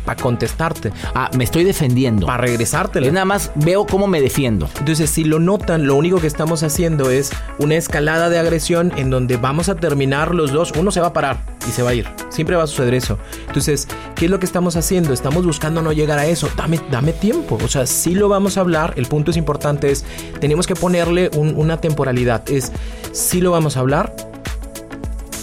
para 0.05 0.19
contestarte, 0.21 0.91
Ah, 1.13 1.29
me 1.37 1.43
estoy 1.43 1.63
defendiendo. 1.63 2.25
para 2.25 2.39
regresártela. 2.41 3.05
Es 3.05 3.13
nada 3.13 3.25
más 3.25 3.51
veo 3.55 3.85
cómo 3.85 4.07
me 4.07 4.19
defiendo. 4.19 4.67
Entonces, 4.79 5.09
si 5.11 5.23
lo 5.23 5.39
notan, 5.39 5.85
lo 5.85 5.95
único 5.95 6.19
que 6.19 6.25
estamos 6.25 6.63
haciendo 6.63 7.11
es 7.11 7.29
una 7.59 7.75
escalada 7.75 8.27
de 8.29 8.39
agresión 8.39 8.91
en 8.97 9.11
donde 9.11 9.37
vamos 9.37 9.69
a 9.69 9.75
terminar 9.75 10.33
los 10.33 10.51
dos. 10.51 10.71
Uno 10.75 10.89
se 10.91 10.99
va 11.01 11.07
a 11.07 11.13
parar 11.13 11.43
y 11.69 11.71
se 11.71 11.83
va 11.83 11.91
a 11.91 11.93
ir. 11.93 12.07
Siempre 12.29 12.55
va 12.55 12.63
a 12.63 12.67
suceder 12.67 12.95
eso. 12.95 13.19
Entonces, 13.47 13.87
¿qué 14.15 14.25
es 14.25 14.31
lo 14.31 14.39
que 14.39 14.47
estamos 14.47 14.75
haciendo? 14.75 15.13
Estamos 15.13 15.45
buscando 15.45 15.83
no 15.83 15.91
llegar 15.93 16.17
a 16.17 16.25
eso. 16.25 16.49
Dame, 16.57 16.81
dame 16.89 17.13
tiempo. 17.13 17.59
O 17.63 17.67
sea, 17.67 17.85
si 17.85 18.15
lo 18.15 18.27
vamos 18.27 18.57
a 18.57 18.61
hablar. 18.61 18.93
El 18.97 19.05
punto 19.05 19.29
es 19.31 19.37
importante 19.37 19.91
es, 19.91 20.03
tenemos 20.39 20.65
que 20.65 20.73
ponerle 20.75 21.29
un- 21.37 21.53
una 21.55 21.79
temporalidad. 21.79 22.43
Es, 22.49 22.71
si 23.11 23.39
lo 23.39 23.51
vamos 23.51 23.77
a 23.77 23.81
hablar 23.81 24.15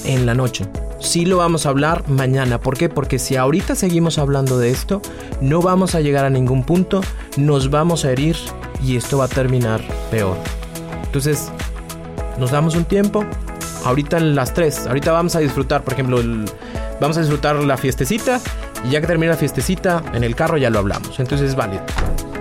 en 0.04 0.26
la 0.26 0.34
noche. 0.34 0.66
Sí 1.00 1.24
lo 1.24 1.36
vamos 1.38 1.64
a 1.64 1.68
hablar 1.70 2.08
mañana. 2.08 2.58
¿Por 2.60 2.76
qué? 2.76 2.88
Porque 2.88 3.18
si 3.18 3.36
ahorita 3.36 3.74
seguimos 3.74 4.18
hablando 4.18 4.58
de 4.58 4.70
esto, 4.70 5.00
no 5.40 5.62
vamos 5.62 5.94
a 5.94 6.00
llegar 6.00 6.24
a 6.24 6.30
ningún 6.30 6.64
punto, 6.64 7.00
nos 7.36 7.70
vamos 7.70 8.04
a 8.04 8.10
herir 8.12 8.36
y 8.82 8.96
esto 8.96 9.18
va 9.18 9.26
a 9.26 9.28
terminar 9.28 9.80
peor. 10.10 10.36
Entonces, 11.04 11.50
nos 12.38 12.50
damos 12.50 12.74
un 12.74 12.84
tiempo. 12.84 13.24
Ahorita 13.84 14.16
en 14.18 14.34
las 14.34 14.52
3, 14.54 14.88
ahorita 14.88 15.12
vamos 15.12 15.36
a 15.36 15.38
disfrutar, 15.38 15.82
por 15.84 15.92
ejemplo, 15.94 16.18
el- 16.18 16.44
vamos 17.00 17.16
a 17.16 17.20
disfrutar 17.20 17.56
la 17.56 17.76
fiestecita 17.76 18.40
y 18.84 18.90
ya 18.90 19.00
que 19.00 19.06
termine 19.06 19.30
la 19.30 19.38
fiestecita, 19.38 20.02
en 20.14 20.24
el 20.24 20.34
carro 20.34 20.56
ya 20.58 20.68
lo 20.68 20.80
hablamos. 20.80 21.20
Entonces 21.20 21.50
es 21.50 21.56
válido. 21.56 21.82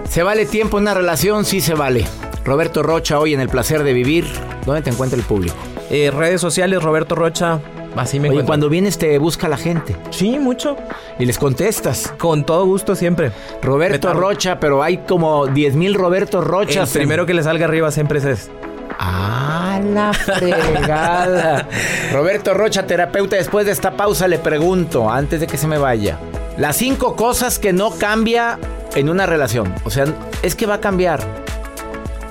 ¿Se 0.09 0.23
vale 0.23 0.45
tiempo 0.47 0.77
en 0.77 0.83
una 0.83 0.95
relación? 0.95 1.45
Sí 1.45 1.61
se 1.61 1.75
vale. 1.75 2.05
Roberto 2.43 2.81
Rocha, 2.81 3.19
hoy 3.19 3.33
en 3.35 3.39
El 3.39 3.49
Placer 3.49 3.83
de 3.83 3.93
Vivir. 3.93 4.25
¿Dónde 4.65 4.81
te 4.81 4.89
encuentra 4.89 5.17
el 5.17 5.23
público? 5.25 5.55
Eh, 5.91 6.11
redes 6.11 6.41
sociales, 6.41 6.81
Roberto 6.81 7.13
Rocha, 7.15 7.59
así 7.99 8.19
me 8.19 8.29
Oye, 8.29 8.35
encuentro. 8.35 8.47
cuando 8.47 8.69
vienes 8.69 8.97
te 8.97 9.17
busca 9.17 9.47
la 9.47 9.57
gente 9.57 9.95
Sí, 10.11 10.37
mucho. 10.39 10.75
y 11.19 11.25
les 11.25 11.37
contestas. 11.37 12.13
Con 12.17 12.45
todo 12.45 12.65
gusto 12.65 12.95
siempre. 12.95 13.31
Roberto. 13.61 14.13
Rocha, 14.13 14.59
pero 14.59 14.83
hay 14.83 14.97
como 14.99 15.47
10 15.47 15.75
mil 15.75 15.93
Roberto 15.95 16.39
El 16.39 16.45
Rochas. 16.45 16.95
en- 16.95 17.01
primero 17.01 17.25
que 17.25 17.33
le 17.33 17.43
salga 17.43 17.65
arriba 17.65 17.91
siempre 17.91 18.19
es. 18.19 18.49
¡Ah, 18.99 19.79
la 19.83 20.11
fregada! 20.13 21.67
Roberto 22.13 22.53
Rocha, 22.53 22.87
terapeuta, 22.87 23.35
después 23.35 23.65
de 23.65 23.71
esta 23.71 23.91
pausa 23.91 24.27
le 24.27 24.39
pregunto, 24.39 25.09
antes 25.09 25.39
de 25.39 25.47
que 25.47 25.57
se 25.57 25.67
me 25.67 25.77
vaya, 25.77 26.17
las 26.57 26.77
cinco 26.77 27.15
cosas 27.15 27.59
que 27.59 27.73
no 27.73 27.91
cambia 27.91 28.57
en 28.95 29.09
una 29.09 29.25
relación. 29.25 29.73
O 29.83 29.89
sea, 29.91 30.05
es 30.41 30.55
que 30.55 30.65
va 30.65 30.75
a 30.75 30.79
cambiar, 30.81 31.19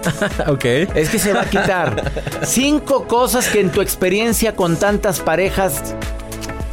ok. 0.47 0.65
es 0.65 1.09
que 1.09 1.19
se 1.19 1.33
va 1.33 1.43
a 1.43 1.51
quitar. 1.51 2.13
Cinco 2.45 3.07
cosas 3.07 3.49
que 3.49 3.61
en 3.61 3.71
tu 3.71 3.81
experiencia 3.81 4.55
con 4.55 4.77
tantas 4.77 5.21
parejas 5.21 5.95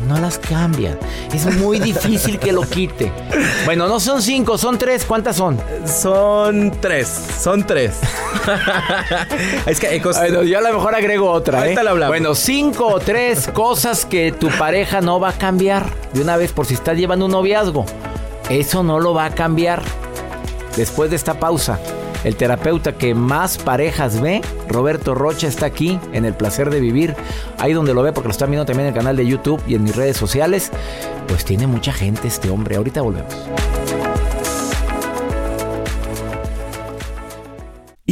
no 0.08 0.20
las 0.20 0.38
cambian. 0.38 0.98
Es 1.34 1.46
muy 1.58 1.80
difícil 1.80 2.40
que 2.40 2.52
lo 2.52 2.62
quite. 2.64 3.12
Bueno, 3.66 3.88
no 3.88 4.00
son 4.00 4.22
cinco, 4.22 4.58
son 4.58 4.78
tres. 4.78 5.06
¿Cuántas 5.06 5.36
son? 5.36 5.60
Son 5.86 6.72
tres. 6.82 7.08
Son 7.40 7.66
tres. 7.66 8.00
es 9.66 9.80
que 9.80 10.00
Bueno, 10.00 10.44
yo 10.44 10.58
a 10.58 10.62
lo 10.62 10.74
mejor 10.74 10.96
agrego 10.96 11.32
otra, 11.32 11.68
¿eh? 11.68 11.76
Ahorita. 11.78 12.08
Bueno, 12.08 12.36
cinco 12.36 12.88
o 12.88 13.00
tres 13.00 13.48
cosas 13.48 14.06
que 14.06 14.32
tu 14.32 14.50
pareja 14.50 15.02
no 15.02 15.20
va 15.20 15.30
a 15.30 15.34
cambiar 15.34 15.86
de 16.14 16.22
una 16.22 16.38
vez 16.38 16.52
por 16.52 16.66
si 16.66 16.74
estás 16.74 16.98
llevando 16.98 17.26
un 17.26 17.32
noviazgo. 17.32 17.86
Eso 18.50 18.84
no 18.84 19.00
lo 19.00 19.14
va 19.14 19.26
a 19.26 19.30
cambiar. 19.36 19.82
Después 20.76 21.12
de 21.12 21.16
esta 21.16 21.40
pausa, 21.40 21.80
el 22.24 22.36
terapeuta 22.36 22.94
que 22.94 23.14
más 23.14 23.58
parejas 23.58 24.22
ve, 24.22 24.42
Roberto 24.68 25.16
Rocha, 25.16 25.48
está 25.48 25.66
aquí 25.66 26.00
en 26.14 26.26
El 26.26 26.34
Placer 26.34 26.70
de 26.70 26.80
Vivir. 26.80 27.16
Ahí 27.58 27.74
donde 27.74 27.94
lo 27.94 28.04
ve, 28.04 28.14
porque 28.14 28.28
lo 28.28 28.32
están 28.32 28.50
viendo 28.50 28.66
también 28.66 28.88
en 28.88 28.94
el 28.94 28.98
canal 28.98 29.16
de 29.16 29.26
YouTube 29.26 29.62
y 29.68 29.76
en 29.76 29.84
mis 29.84 29.96
redes 29.96 30.18
sociales. 30.18 30.72
Pues 31.28 31.46
tiene 31.46 31.68
mucha 31.68 31.94
gente 31.94 32.28
este 32.28 32.50
hombre. 32.50 32.76
Ahorita 32.76 33.02
volvemos. 33.02 33.34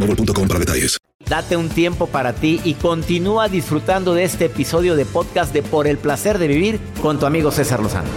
boostmobile.com 0.00 0.48
para 0.48 0.60
detalles. 0.60 0.98
Date 1.28 1.56
un 1.56 1.68
tiempo 1.68 2.06
para 2.06 2.32
ti 2.32 2.60
y 2.64 2.74
continúa 2.74 3.48
disfrutando 3.48 4.14
de 4.14 4.24
este 4.24 4.46
episodio 4.46 4.96
de 4.96 5.04
podcast 5.04 5.52
de 5.52 5.62
Por 5.62 5.86
el 5.86 5.98
placer 5.98 6.38
de 6.38 6.48
vivir 6.48 6.80
con 7.02 7.18
tu 7.18 7.26
amigo 7.26 7.50
César 7.50 7.80
Lozano. 7.80 8.08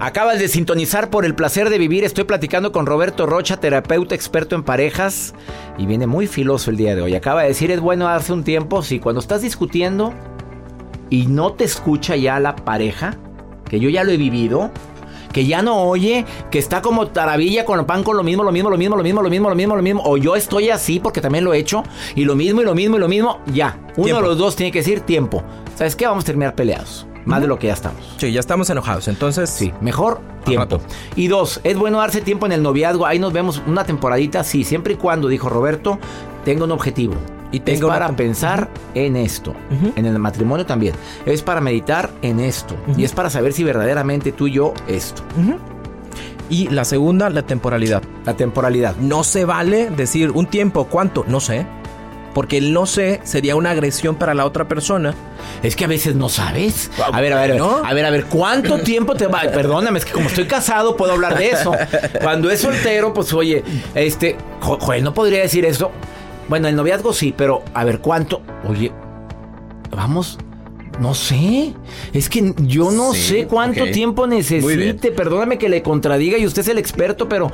Acabas 0.00 0.38
de 0.38 0.48
sintonizar 0.48 1.08
por 1.08 1.24
el 1.24 1.34
placer 1.34 1.70
de 1.70 1.78
vivir. 1.78 2.04
Estoy 2.04 2.24
platicando 2.24 2.72
con 2.72 2.84
Roberto 2.84 3.24
Rocha, 3.24 3.56
terapeuta 3.56 4.14
experto 4.14 4.54
en 4.54 4.62
parejas. 4.62 5.34
Y 5.78 5.86
viene 5.86 6.06
muy 6.06 6.26
filoso 6.26 6.70
el 6.70 6.76
día 6.76 6.94
de 6.94 7.00
hoy. 7.00 7.14
Acaba 7.14 7.42
de 7.42 7.48
decir, 7.48 7.70
es 7.70 7.80
bueno 7.80 8.04
darse 8.04 8.34
un 8.34 8.44
tiempo. 8.44 8.82
Si 8.82 9.00
cuando 9.00 9.20
estás 9.20 9.40
discutiendo 9.40 10.12
y 11.08 11.26
no 11.26 11.54
te 11.54 11.64
escucha 11.64 12.16
ya 12.16 12.38
la 12.38 12.54
pareja, 12.54 13.16
que 13.74 13.80
yo 13.80 13.90
ya 13.90 14.04
lo 14.04 14.12
he 14.12 14.16
vivido, 14.16 14.70
que 15.32 15.46
ya 15.46 15.60
no 15.60 15.82
oye, 15.82 16.24
que 16.48 16.60
está 16.60 16.80
como 16.80 17.08
taravilla 17.08 17.64
con 17.64 17.80
el 17.80 17.86
pan 17.86 18.04
con 18.04 18.16
lo 18.16 18.22
mismo, 18.22 18.44
lo 18.44 18.52
mismo, 18.52 18.70
lo 18.70 18.76
mismo, 18.76 18.94
lo 18.94 19.02
mismo, 19.02 19.20
lo 19.20 19.28
mismo, 19.28 19.48
lo 19.48 19.56
mismo, 19.56 19.74
lo 19.74 19.82
mismo, 19.82 20.02
o 20.04 20.16
yo 20.16 20.36
estoy 20.36 20.70
así 20.70 21.00
porque 21.00 21.20
también 21.20 21.42
lo 21.42 21.52
he 21.52 21.58
hecho, 21.58 21.82
y 22.14 22.24
lo 22.24 22.36
mismo, 22.36 22.60
y 22.60 22.64
lo 22.64 22.72
mismo, 22.76 22.98
y 22.98 23.00
lo 23.00 23.08
mismo, 23.08 23.40
ya. 23.46 23.76
Uno 23.96 24.04
Tiempo. 24.04 24.22
de 24.22 24.28
los 24.28 24.38
dos 24.38 24.54
tiene 24.54 24.70
que 24.70 24.78
decir 24.78 25.00
tiempo. 25.00 25.42
¿Sabes 25.74 25.96
qué? 25.96 26.06
Vamos 26.06 26.22
a 26.22 26.26
terminar 26.26 26.54
peleados. 26.54 27.04
Más 27.24 27.40
de 27.40 27.48
lo 27.48 27.58
que 27.58 27.66
ya 27.66 27.72
estamos. 27.72 28.14
Sí, 28.16 28.30
ya 28.30 28.38
estamos 28.38 28.70
enojados, 28.70 29.08
entonces... 29.08 29.50
Sí, 29.50 29.72
mejor 29.80 30.20
tiempo. 30.44 30.80
Y 31.16 31.26
dos, 31.26 31.60
es 31.64 31.76
bueno 31.76 31.98
darse 31.98 32.20
tiempo 32.20 32.46
en 32.46 32.52
el 32.52 32.62
noviazgo. 32.62 33.06
Ahí 33.06 33.18
nos 33.18 33.32
vemos 33.32 33.60
una 33.66 33.84
temporadita, 33.84 34.44
sí, 34.44 34.62
siempre 34.62 34.94
y 34.94 34.96
cuando, 34.96 35.26
dijo 35.26 35.48
Roberto, 35.48 35.98
tenga 36.44 36.62
un 36.62 36.70
objetivo. 36.70 37.14
Y 37.54 37.58
es 37.58 37.64
tenga 37.64 37.86
una 37.86 37.94
para 37.94 38.08
tem- 38.10 38.16
pensar 38.16 38.68
en 38.94 39.16
esto. 39.16 39.54
En 39.96 40.06
el 40.06 40.18
matrimonio 40.18 40.66
también. 40.66 40.94
Es 41.26 41.42
para 41.42 41.60
meditar 41.60 42.10
en 42.22 42.40
esto. 42.40 42.74
Y 42.96 43.04
es 43.04 43.12
para 43.12 43.30
saber 43.30 43.52
si 43.52 43.62
verdaderamente 43.64 44.32
tú 44.32 44.46
y 44.48 44.52
yo 44.52 44.74
esto. 44.88 45.22
Y 46.50 46.68
la 46.68 46.84
segunda, 46.84 47.30
la 47.30 47.42
temporalidad. 47.42 48.02
La 48.26 48.34
temporalidad. 48.36 48.96
No 48.96 49.24
se 49.24 49.44
vale 49.44 49.90
decir 49.90 50.30
un 50.30 50.46
tiempo, 50.46 50.84
¿cuánto? 50.86 51.24
No 51.26 51.40
sé. 51.40 51.66
Porque 52.34 52.58
el 52.58 52.72
no 52.72 52.84
sé 52.84 53.20
sería 53.22 53.54
una 53.54 53.70
agresión 53.70 54.16
para 54.16 54.34
la 54.34 54.44
otra 54.44 54.66
persona. 54.66 55.14
Es 55.62 55.76
que 55.76 55.84
a 55.84 55.88
veces 55.88 56.16
no 56.16 56.28
sabes. 56.28 56.90
A 57.12 57.20
ver, 57.20 57.32
a 57.32 57.40
ver, 57.40 57.56
¿No? 57.56 57.76
a 57.84 57.94
ver, 57.94 58.04
a 58.04 58.10
ver, 58.10 58.24
¿cuánto 58.24 58.78
tiempo 58.80 59.14
te 59.14 59.28
va? 59.28 59.42
Perdóname, 59.42 60.00
es 60.00 60.04
que 60.04 60.10
como 60.12 60.26
estoy 60.28 60.46
casado 60.46 60.96
puedo 60.96 61.12
hablar 61.12 61.38
de 61.38 61.50
eso. 61.50 61.72
Cuando 62.20 62.50
es 62.50 62.60
soltero, 62.60 63.14
pues 63.14 63.32
oye, 63.32 63.62
este, 63.94 64.36
jo- 64.60 64.78
Joel 64.80 65.04
no 65.04 65.14
podría 65.14 65.42
decir 65.42 65.64
eso. 65.64 65.92
Bueno, 66.48 66.68
el 66.68 66.76
noviazgo 66.76 67.12
sí, 67.12 67.34
pero 67.36 67.62
a 67.74 67.84
ver, 67.84 68.00
¿cuánto? 68.00 68.42
Oye, 68.68 68.92
vamos, 69.90 70.38
no 71.00 71.14
sé. 71.14 71.72
Es 72.12 72.28
que 72.28 72.54
yo 72.58 72.90
no 72.90 73.12
Sí, 73.12 73.20
sé 73.22 73.46
cuánto 73.46 73.84
tiempo 73.90 74.26
necesite. 74.26 75.10
Perdóname 75.12 75.58
que 75.58 75.68
le 75.68 75.82
contradiga 75.82 76.38
y 76.38 76.46
usted 76.46 76.62
es 76.62 76.68
el 76.68 76.78
experto, 76.78 77.28
pero 77.28 77.50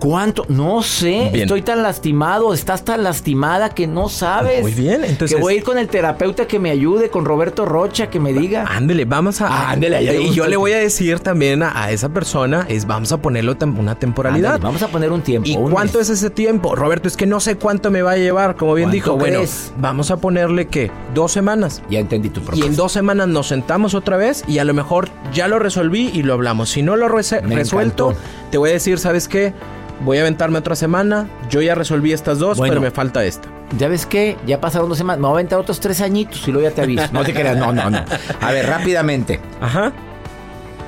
¿cuánto? 0.00 0.44
No 0.48 0.82
sé. 0.82 1.28
Bien. 1.32 1.42
Estoy 1.44 1.62
tan 1.62 1.82
lastimado, 1.82 2.52
estás 2.52 2.84
tan 2.84 3.04
lastimada 3.04 3.68
que 3.70 3.86
no 3.86 4.08
sabes. 4.08 4.62
Muy 4.62 4.72
bien, 4.72 5.04
entonces- 5.04 5.36
Que 5.36 5.40
voy 5.40 5.54
a 5.54 5.56
ir 5.58 5.62
con 5.62 5.78
el 5.78 5.86
terapeuta 5.88 6.46
que 6.48 6.58
me 6.58 6.70
ayude, 6.70 7.10
con 7.10 7.24
Roberto 7.24 7.64
Rocha, 7.66 8.08
que 8.10 8.18
me 8.18 8.32
diga. 8.32 8.64
Ándele, 8.68 9.04
vamos 9.04 9.40
a. 9.40 9.46
Ah, 9.48 9.70
ándele, 9.70 10.00
le 10.00 10.22
y 10.22 10.32
yo 10.32 10.46
le 10.48 10.56
voy 10.56 10.72
a 10.72 10.78
decir 10.78 11.20
también 11.20 11.62
a, 11.62 11.84
a 11.84 11.90
esa 11.92 12.08
persona: 12.08 12.66
es 12.68 12.86
vamos 12.86 13.12
a 13.12 13.18
ponerle 13.18 13.52
tem- 13.52 13.78
una 13.78 13.94
temporalidad. 13.94 14.54
Ándale, 14.54 14.64
vamos 14.64 14.82
a 14.82 14.88
poner 14.88 15.12
un 15.12 15.22
tiempo. 15.22 15.48
¿Y 15.48 15.56
un 15.56 15.70
cuánto 15.70 15.98
mes. 15.98 16.08
es 16.10 16.18
ese 16.18 16.30
tiempo? 16.30 16.74
Roberto, 16.74 17.06
es 17.06 17.16
que 17.16 17.26
no 17.26 17.38
sé 17.38 17.56
cuánto 17.56 17.90
me 17.90 18.02
va 18.02 18.12
a 18.12 18.16
llevar, 18.16 18.56
como 18.56 18.74
bien 18.74 18.86
¿Cuánto 18.88 18.94
dijo. 18.94 19.16
Bueno, 19.16 19.40
vamos 19.78 20.10
a 20.10 20.16
ponerle 20.16 20.66
que 20.68 20.90
dos 21.14 21.30
semanas. 21.32 21.82
Ya 21.90 21.98
entendí 22.00 22.30
tu 22.30 22.40
Y 22.40 22.44
propuesta. 22.44 22.66
en 22.66 22.76
dos 22.76 22.92
semanas 22.92 23.28
nos 23.28 23.48
sentamos 23.48 23.94
otra 23.94 24.16
vez 24.16 24.44
y 24.48 24.58
a 24.58 24.64
lo 24.64 24.72
mejor 24.74 25.08
ya 25.32 25.46
lo 25.46 25.58
resolví 25.58 26.10
y 26.14 26.22
lo 26.22 26.32
hablamos. 26.34 26.70
Si 26.70 26.82
no 26.82 26.96
lo 26.96 27.06
Me 27.08 27.12
resuelto, 27.56 28.10
encantó. 28.12 28.14
te 28.50 28.58
voy 28.58 28.70
a 28.70 28.72
decir, 28.72 28.98
¿sabes 28.98 29.28
qué? 29.28 29.52
Voy 30.00 30.18
a 30.18 30.22
aventarme 30.22 30.58
otra 30.58 30.74
semana. 30.76 31.28
Yo 31.50 31.60
ya 31.62 31.74
resolví 31.74 32.12
estas 32.12 32.38
dos, 32.38 32.56
Bueno. 32.58 32.70
pero 32.72 32.80
me 32.80 32.90
falta 32.90 33.24
esta. 33.24 33.48
¿Ya 33.78 33.88
ves 33.88 34.06
qué? 34.06 34.36
Ya 34.46 34.60
pasaron 34.60 34.88
dos 34.88 34.98
semanas. 34.98 35.20
Me 35.20 35.26
voy 35.26 35.32
a 35.32 35.34
aventar 35.34 35.58
otros 35.58 35.78
tres 35.78 36.00
añitos 36.00 36.46
y 36.48 36.52
luego 36.52 36.68
ya 36.68 36.74
te 36.74 36.82
aviso. 36.82 37.04
No 37.12 37.22
te 37.24 37.32
creas, 37.34 37.56
no, 37.56 37.72
no, 37.72 37.90
no. 37.90 38.04
A 38.40 38.50
ver, 38.52 38.66
rápidamente. 38.66 39.40
Ajá. 39.60 39.92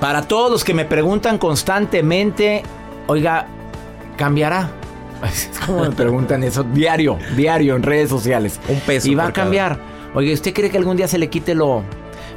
Para 0.01 0.23
todos 0.23 0.51
los 0.51 0.65
que 0.65 0.75
me 0.75 0.85
preguntan 0.85 1.39
constantemente, 1.39 2.63
oiga, 3.07 3.47
¿cambiará? 4.17 4.71
Es 5.25 5.51
como 5.65 5.83
me 5.83 5.91
preguntan 5.93 6.43
eso 6.43 6.65
diario, 6.65 7.17
diario 7.37 7.77
en 7.77 7.85
redes 7.85 8.09
sociales. 8.09 8.59
Un 8.69 8.81
peso 8.81 9.09
Y 9.09 9.15
va 9.15 9.27
a 9.29 9.33
cambiar. 9.33 9.79
Oiga, 10.15 10.33
¿usted 10.35 10.53
cree 10.53 10.71
que 10.71 10.79
algún 10.79 10.97
día 10.97 11.07
se 11.07 11.19
le 11.19 11.29
quite 11.31 11.55
lo... 11.55 11.85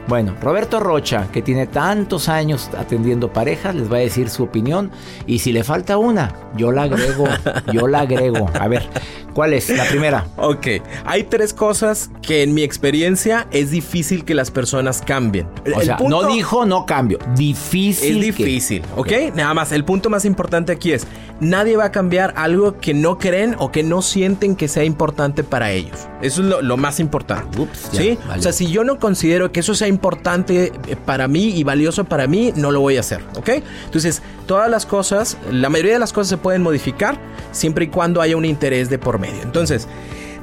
Bueno, 0.07 0.35
Roberto 0.41 0.79
Rocha, 0.79 1.27
que 1.31 1.41
tiene 1.41 1.65
tantos 1.65 2.29
años 2.29 2.69
atendiendo 2.77 3.33
parejas, 3.33 3.73
les 3.73 3.91
va 3.91 3.97
a 3.97 4.01
decir 4.01 4.29
su 4.29 4.43
opinión. 4.43 4.91
Y 5.25 5.39
si 5.39 5.51
le 5.51 5.63
falta 5.63 5.97
una, 5.97 6.33
yo 6.55 6.71
la 6.71 6.83
agrego, 6.83 7.25
yo 7.73 7.87
la 7.87 8.01
agrego. 8.01 8.45
A 8.59 8.67
ver, 8.67 8.87
¿cuál 9.33 9.53
es? 9.53 9.67
La 9.69 9.85
primera. 9.85 10.27
Ok, 10.37 10.67
hay 11.05 11.23
tres 11.23 11.53
cosas 11.55 12.11
que 12.21 12.43
en 12.43 12.53
mi 12.53 12.61
experiencia 12.61 13.47
es 13.51 13.71
difícil 13.71 14.25
que 14.25 14.35
las 14.35 14.51
personas 14.51 15.01
cambien. 15.01 15.47
O 15.75 15.79
El 15.79 15.85
sea, 15.87 15.97
punto- 15.97 16.21
no 16.21 16.27
dijo 16.31 16.65
no 16.67 16.85
cambio. 16.85 17.17
Difícil. 17.35 18.23
Es 18.23 18.35
que- 18.35 18.43
difícil, 18.45 18.83
¿ok? 18.95 19.11
Nada 19.33 19.55
más, 19.55 19.71
el 19.71 19.85
punto 19.85 20.11
más 20.11 20.23
importante 20.25 20.71
aquí 20.71 20.91
es, 20.91 21.07
nadie 21.39 21.77
va 21.77 21.85
a 21.85 21.91
cambiar 21.91 22.33
algo 22.37 22.77
que 22.79 22.93
no 22.93 23.17
creen 23.17 23.55
o 23.57 23.71
que 23.71 23.81
no 23.81 24.03
sienten 24.03 24.55
que 24.55 24.67
sea 24.67 24.83
importante 24.83 25.43
para 25.43 25.71
ellos. 25.71 25.97
Eso 26.21 26.41
es 26.43 26.47
lo, 26.47 26.61
lo 26.61 26.77
más 26.77 26.99
importante. 26.99 27.59
Ups, 27.59 27.91
ya, 27.91 28.01
¿Sí? 28.01 28.19
vale. 28.27 28.39
O 28.39 28.43
sea, 28.43 28.51
si 28.51 28.67
yo 28.67 28.83
no 28.83 28.99
considero 28.99 29.51
que 29.51 29.61
eso 29.61 29.73
sea 29.73 29.87
importante 29.87 29.94
eh, 29.97 30.95
para 31.05 31.27
mí 31.27 31.49
y 31.49 31.63
valioso 31.63 32.05
para 32.05 32.27
mí, 32.27 32.53
no 32.55 32.71
lo 32.71 32.81
voy 32.81 32.97
a 32.97 33.01
hacer, 33.01 33.21
¿ok? 33.35 33.49
Entonces, 33.85 34.21
todas 34.45 34.69
las 34.69 34.85
cosas, 34.85 35.37
la 35.51 35.69
mayoría 35.69 35.93
de 35.93 35.99
las 35.99 36.13
cosas 36.13 36.29
se 36.29 36.37
pueden 36.37 36.61
modificar 36.61 37.17
siempre 37.51 37.85
y 37.85 37.87
cuando 37.87 38.21
haya 38.21 38.37
un 38.37 38.45
interés 38.45 38.89
de 38.89 38.97
por 38.97 39.19
medio. 39.19 39.41
Entonces, 39.41 39.87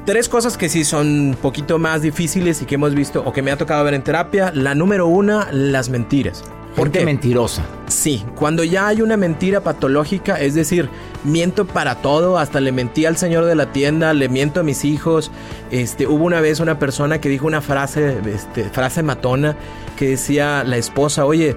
Tres 0.05 0.27
cosas 0.27 0.57
que 0.57 0.67
sí 0.67 0.83
son 0.83 1.07
un 1.07 1.37
poquito 1.41 1.79
más 1.79 2.01
difíciles 2.01 2.61
y 2.61 2.65
que 2.65 2.75
hemos 2.75 2.93
visto 2.93 3.23
o 3.25 3.31
que 3.31 3.41
me 3.41 3.51
ha 3.51 3.57
tocado 3.57 3.85
ver 3.85 3.93
en 3.93 4.03
terapia. 4.03 4.51
La 4.53 4.75
número 4.75 5.07
una, 5.07 5.49
las 5.53 5.87
mentiras. 5.87 6.43
¿Por 6.75 6.85
Gente 6.85 6.99
qué? 6.99 7.05
mentirosa. 7.05 7.63
Sí, 7.87 8.25
cuando 8.35 8.63
ya 8.63 8.87
hay 8.87 9.01
una 9.01 9.15
mentira 9.15 9.61
patológica, 9.61 10.39
es 10.39 10.55
decir, 10.55 10.89
miento 11.23 11.65
para 11.65 11.95
todo, 11.95 12.37
hasta 12.39 12.59
le 12.59 12.71
mentí 12.71 13.05
al 13.05 13.15
señor 13.17 13.45
de 13.45 13.55
la 13.55 13.71
tienda, 13.71 14.13
le 14.13 14.27
miento 14.29 14.59
a 14.61 14.63
mis 14.63 14.83
hijos. 14.83 15.31
Este, 15.69 16.07
hubo 16.07 16.25
una 16.25 16.41
vez 16.41 16.59
una 16.59 16.79
persona 16.79 17.21
que 17.21 17.29
dijo 17.29 17.45
una 17.45 17.61
frase, 17.61 18.17
este, 18.25 18.63
frase 18.69 19.03
matona, 19.03 19.55
que 19.97 20.09
decía 20.09 20.63
la 20.63 20.77
esposa, 20.77 21.25
oye, 21.25 21.55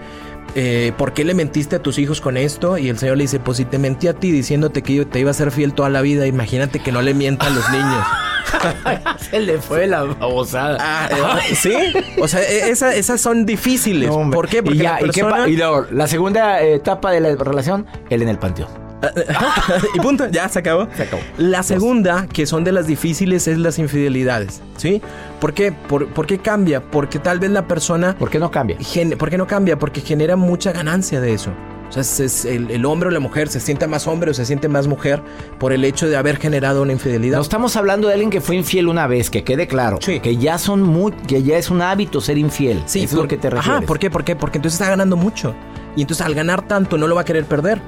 eh, 0.54 0.92
¿por 0.96 1.12
qué 1.12 1.24
le 1.24 1.34
mentiste 1.34 1.76
a 1.76 1.82
tus 1.82 1.98
hijos 1.98 2.20
con 2.20 2.36
esto? 2.36 2.76
Y 2.76 2.88
el 2.88 2.98
señor 2.98 3.16
le 3.16 3.24
dice, 3.24 3.40
pues 3.40 3.56
si 3.56 3.64
te 3.64 3.78
mentí 3.78 4.08
a 4.08 4.14
ti 4.14 4.30
diciéndote 4.30 4.82
que 4.82 4.94
yo 4.94 5.06
te 5.06 5.20
iba 5.20 5.30
a 5.30 5.34
ser 5.34 5.50
fiel 5.50 5.72
toda 5.72 5.88
la 5.88 6.02
vida, 6.02 6.26
imagínate 6.26 6.78
que 6.80 6.92
no 6.92 7.00
le 7.02 7.14
mienta 7.14 7.46
a 7.46 7.50
los 7.50 7.68
niños. 7.70 8.06
Se 9.30 9.40
le 9.40 9.58
fue 9.58 9.86
la 9.86 10.04
babosada. 10.04 10.76
Ah, 10.80 11.38
eh, 11.50 11.54
sí, 11.54 11.72
o 12.20 12.28
sea, 12.28 12.42
e- 12.42 12.70
esa- 12.70 12.94
esas 12.94 13.20
son 13.20 13.46
difíciles. 13.46 14.08
No. 14.08 14.30
¿Por 14.30 14.48
qué? 14.48 14.62
Porque 14.62 14.78
y, 14.78 14.82
ya, 14.82 14.98
la 15.00 15.48
¿y 15.48 15.56
luego, 15.56 15.86
la 15.90 16.06
segunda 16.06 16.60
etapa 16.62 17.10
de 17.10 17.20
la 17.20 17.34
relación, 17.36 17.86
él 18.10 18.22
en 18.22 18.28
el 18.28 18.38
panteón. 18.38 18.68
y 19.94 20.00
punto, 20.00 20.26
ya 20.30 20.48
se 20.48 20.58
acabó. 20.60 20.88
Se 20.96 21.02
acabó. 21.04 21.22
La 21.38 21.62
segunda, 21.62 22.26
que 22.32 22.46
son 22.46 22.64
de 22.64 22.72
las 22.72 22.86
difíciles, 22.86 23.46
es 23.46 23.58
las 23.58 23.78
infidelidades, 23.78 24.62
¿sí? 24.78 25.02
¿Por 25.38 25.52
qué? 25.52 25.70
Por, 25.70 26.08
¿por 26.08 26.26
qué 26.26 26.38
cambia? 26.38 26.80
Porque 26.80 27.18
tal 27.18 27.38
vez 27.38 27.50
la 27.50 27.68
persona... 27.68 28.16
¿Por 28.18 28.30
qué 28.30 28.38
no 28.38 28.50
cambia? 28.50 28.78
gen- 28.80 29.16
¿Por 29.18 29.28
qué 29.28 29.36
no 29.36 29.46
cambia? 29.46 29.78
Porque 29.78 30.00
genera 30.00 30.34
mucha 30.36 30.72
ganancia 30.72 31.20
de 31.20 31.34
eso. 31.34 31.50
O 31.88 31.92
sea, 31.92 32.02
es- 32.02 32.20
es 32.20 32.44
el, 32.44 32.70
el 32.70 32.84
hombre 32.84 33.08
o 33.08 33.12
la 33.12 33.20
mujer 33.20 33.48
se 33.48 33.60
siente 33.60 33.86
más 33.86 34.06
hombre 34.06 34.30
o 34.30 34.34
se 34.34 34.44
siente 34.44 34.68
más 34.68 34.86
mujer 34.86 35.22
por 35.58 35.72
el 35.72 35.84
hecho 35.84 36.08
de 36.08 36.16
haber 36.16 36.36
generado 36.38 36.82
una 36.82 36.92
infidelidad. 36.92 37.36
No 37.36 37.42
estamos 37.42 37.76
hablando 37.76 38.08
de 38.08 38.14
alguien 38.14 38.30
que 38.30 38.40
fue 38.40 38.56
infiel 38.56 38.88
una 38.88 39.06
vez, 39.06 39.30
que 39.30 39.44
quede 39.44 39.66
claro. 39.66 39.98
Sí. 40.00 40.20
Que 40.20 40.36
ya 40.36 40.58
son 40.58 40.82
muy, 40.82 41.12
que 41.12 41.42
ya 41.42 41.56
es 41.58 41.70
un 41.70 41.82
hábito 41.82 42.20
ser 42.20 42.38
infiel. 42.38 42.82
Sí, 42.86 43.04
es 43.04 43.12
lo 43.12 43.28
que 43.28 43.36
te 43.36 43.50
refieres. 43.50 43.78
Ajá, 43.78 43.86
¿por 43.86 43.98
qué? 43.98 44.10
¿Por 44.10 44.24
qué? 44.24 44.34
Porque 44.36 44.58
entonces 44.58 44.80
está 44.80 44.90
ganando 44.90 45.16
mucho. 45.16 45.54
Y 45.94 46.02
entonces 46.02 46.26
al 46.26 46.34
ganar 46.34 46.60
tanto 46.68 46.98
no 46.98 47.06
lo 47.06 47.14
va 47.14 47.22
a 47.22 47.24
querer 47.24 47.46
perder. 47.46 47.80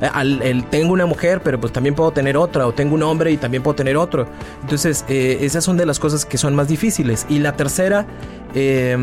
Eh, 0.00 0.08
al- 0.12 0.40
el, 0.40 0.64
tengo 0.64 0.92
una 0.94 1.04
mujer, 1.04 1.42
pero 1.44 1.60
pues 1.60 1.70
también 1.72 1.94
puedo 1.94 2.10
tener 2.10 2.36
otra. 2.36 2.66
O 2.66 2.72
tengo 2.72 2.94
un 2.94 3.02
hombre 3.02 3.30
y 3.30 3.36
también 3.36 3.62
puedo 3.62 3.74
tener 3.74 3.96
otro. 3.98 4.26
Entonces, 4.62 5.04
eh, 5.08 5.38
esas 5.42 5.62
son 5.62 5.76
de 5.76 5.84
las 5.84 5.98
cosas 5.98 6.24
que 6.24 6.38
son 6.38 6.54
más 6.54 6.68
difíciles. 6.68 7.26
Y 7.28 7.40
la 7.40 7.54
tercera, 7.56 8.06
eh, 8.54 8.96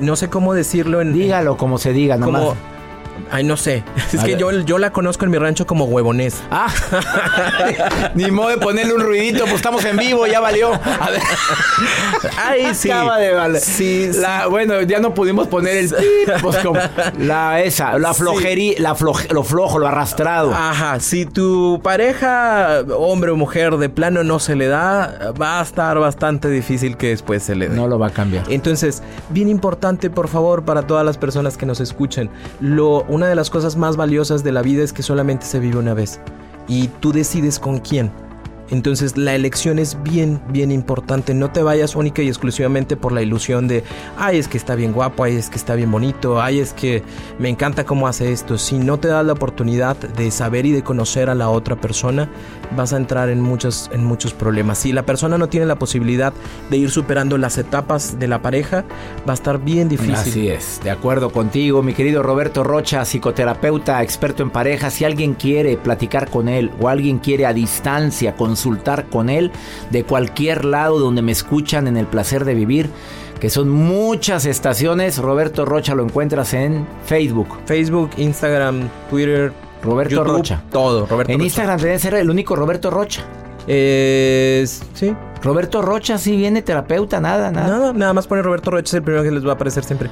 no 0.00 0.14
sé 0.16 0.28
cómo 0.28 0.54
decirlo 0.54 1.00
en... 1.00 1.12
Dígalo 1.12 1.56
como 1.56 1.78
se 1.78 1.92
diga, 1.92 2.16
nada 2.16 2.26
como... 2.26 2.48
más. 2.50 2.58
Ay, 3.30 3.44
no 3.44 3.56
sé. 3.56 3.82
Es 4.12 4.20
A 4.20 4.24
que 4.24 4.30
ver. 4.32 4.38
yo, 4.38 4.50
yo 4.60 4.78
la 4.78 4.90
conozco 4.90 5.24
en 5.24 5.30
mi 5.30 5.38
rancho 5.38 5.66
como 5.66 5.84
huevonés. 5.84 6.40
Ah, 6.50 6.68
ni 8.14 8.30
modo 8.30 8.48
de 8.48 8.58
ponerle 8.58 8.94
un 8.94 9.02
ruidito, 9.02 9.40
pues 9.44 9.56
estamos 9.56 9.84
en 9.84 9.96
vivo, 9.96 10.26
ya 10.26 10.40
valió. 10.40 10.72
A 10.72 11.10
ver. 11.10 11.20
Ay, 12.38 12.74
sí. 12.74 12.90
Acaba 12.90 13.18
de 13.18 13.32
valer. 13.32 13.60
Sí. 13.60 14.10
La- 14.14 14.46
bueno, 14.46 14.80
ya 14.82 14.98
no 15.00 15.14
pudimos 15.14 15.46
poner 15.48 15.76
el 15.76 15.88
pip, 15.90 16.34
pues 16.42 16.56
como 16.58 16.78
la 17.18 17.60
esa, 17.60 17.98
la 17.98 18.12
Sí. 18.14 18.20
flojería, 18.22 18.74
la 18.78 18.96
lo 19.30 19.44
flojo, 19.44 19.78
lo 19.78 19.86
arrastrado. 19.86 20.52
Ajá, 20.54 20.98
si 21.00 21.26
tu 21.26 21.80
pareja, 21.82 22.80
hombre 22.96 23.30
o 23.30 23.36
mujer, 23.36 23.76
de 23.76 23.88
plano 23.88 24.24
no 24.24 24.38
se 24.38 24.56
le 24.56 24.66
da, 24.66 25.32
va 25.40 25.60
a 25.60 25.62
estar 25.62 25.98
bastante 25.98 26.48
difícil 26.48 26.96
que 26.96 27.08
después 27.08 27.42
se 27.42 27.54
le 27.54 27.68
dé. 27.68 27.76
No 27.76 27.86
lo 27.88 27.98
va 27.98 28.08
a 28.08 28.10
cambiar. 28.10 28.44
Entonces, 28.48 29.02
bien 29.30 29.48
importante, 29.48 30.10
por 30.10 30.28
favor, 30.28 30.64
para 30.64 30.82
todas 30.82 31.04
las 31.04 31.18
personas 31.18 31.56
que 31.56 31.66
nos 31.66 31.80
escuchen, 31.80 32.30
lo, 32.60 33.04
una 33.08 33.26
de 33.26 33.34
las 33.34 33.50
cosas 33.50 33.76
más 33.76 33.96
valiosas 33.96 34.44
de 34.44 34.52
la 34.52 34.62
vida 34.62 34.82
es 34.82 34.92
que 34.92 35.02
solamente 35.02 35.46
se 35.46 35.60
vive 35.60 35.78
una 35.78 35.94
vez 35.94 36.20
y 36.68 36.88
tú 36.88 37.12
decides 37.12 37.58
con 37.58 37.78
quién. 37.78 38.12
Entonces 38.70 39.16
la 39.16 39.34
elección 39.34 39.78
es 39.78 40.02
bien, 40.02 40.40
bien 40.50 40.70
importante. 40.70 41.34
No 41.34 41.50
te 41.50 41.62
vayas 41.62 41.96
única 41.96 42.22
y 42.22 42.28
exclusivamente 42.28 42.96
por 42.96 43.12
la 43.12 43.22
ilusión 43.22 43.68
de, 43.68 43.84
ay, 44.16 44.38
es 44.38 44.48
que 44.48 44.58
está 44.58 44.74
bien 44.74 44.92
guapo, 44.92 45.24
ay, 45.24 45.36
es 45.36 45.48
que 45.50 45.56
está 45.56 45.74
bien 45.74 45.90
bonito, 45.90 46.40
ay, 46.40 46.60
es 46.60 46.72
que 46.72 47.02
me 47.38 47.48
encanta 47.48 47.84
cómo 47.84 48.06
hace 48.06 48.32
esto. 48.32 48.58
Si 48.58 48.78
no 48.78 48.98
te 48.98 49.08
das 49.08 49.24
la 49.24 49.32
oportunidad 49.32 49.96
de 49.96 50.30
saber 50.30 50.66
y 50.66 50.72
de 50.72 50.82
conocer 50.82 51.30
a 51.30 51.34
la 51.34 51.48
otra 51.50 51.76
persona, 51.76 52.28
vas 52.76 52.92
a 52.92 52.96
entrar 52.96 53.30
en 53.30 53.40
muchos, 53.40 53.90
en 53.92 54.04
muchos 54.04 54.34
problemas. 54.34 54.78
Si 54.78 54.92
la 54.92 55.04
persona 55.04 55.38
no 55.38 55.48
tiene 55.48 55.66
la 55.66 55.78
posibilidad 55.78 56.32
de 56.70 56.76
ir 56.76 56.90
superando 56.90 57.38
las 57.38 57.58
etapas 57.58 58.18
de 58.18 58.28
la 58.28 58.42
pareja, 58.42 58.84
va 59.26 59.32
a 59.32 59.34
estar 59.34 59.62
bien 59.62 59.88
difícil. 59.88 60.14
Así 60.14 60.48
es, 60.48 60.80
de 60.82 60.90
acuerdo 60.90 61.30
contigo, 61.30 61.82
mi 61.82 61.94
querido 61.94 62.22
Roberto 62.22 62.64
Rocha, 62.64 63.04
psicoterapeuta, 63.04 64.02
experto 64.02 64.42
en 64.42 64.50
pareja. 64.50 64.90
Si 64.90 65.04
alguien 65.04 65.34
quiere 65.34 65.76
platicar 65.76 66.30
con 66.30 66.48
él 66.48 66.70
o 66.80 66.88
alguien 66.88 67.18
quiere 67.18 67.46
a 67.46 67.52
distancia 67.52 68.36
consultar 68.58 69.06
con 69.08 69.30
él 69.30 69.52
de 69.90 70.02
cualquier 70.02 70.64
lado 70.64 70.98
donde 70.98 71.22
me 71.22 71.30
escuchan 71.30 71.86
en 71.86 71.96
el 71.96 72.06
placer 72.06 72.44
de 72.44 72.54
vivir, 72.54 72.90
que 73.40 73.50
son 73.50 73.68
muchas 73.68 74.46
estaciones, 74.46 75.18
Roberto 75.18 75.64
Rocha 75.64 75.94
lo 75.94 76.02
encuentras 76.02 76.54
en 76.54 76.84
Facebook. 77.06 77.46
Facebook, 77.66 78.10
Instagram, 78.16 78.88
Twitter, 79.10 79.52
Roberto 79.84 80.16
YouTube, 80.16 80.32
Rocha. 80.38 80.62
Todo, 80.72 81.06
Roberto 81.06 81.30
En 81.32 81.38
Rocha. 81.38 81.44
Instagram 81.46 81.80
debe 81.80 81.98
ser 82.00 82.14
el 82.14 82.28
único 82.28 82.56
Roberto 82.56 82.90
Rocha. 82.90 83.22
Eh, 83.68 84.66
sí. 84.94 85.14
Roberto 85.40 85.80
Rocha 85.80 86.18
sí 86.18 86.36
viene 86.36 86.60
terapeuta, 86.62 87.20
nada, 87.20 87.52
nada. 87.52 87.68
Nada, 87.68 87.92
nada 87.92 88.12
más 88.12 88.26
pone 88.26 88.42
Roberto 88.42 88.72
Rocha, 88.72 88.86
es 88.86 88.94
el 88.94 89.02
primero 89.02 89.22
que 89.22 89.30
les 89.30 89.46
va 89.46 89.50
a 89.52 89.54
aparecer 89.54 89.84
siempre. 89.84 90.10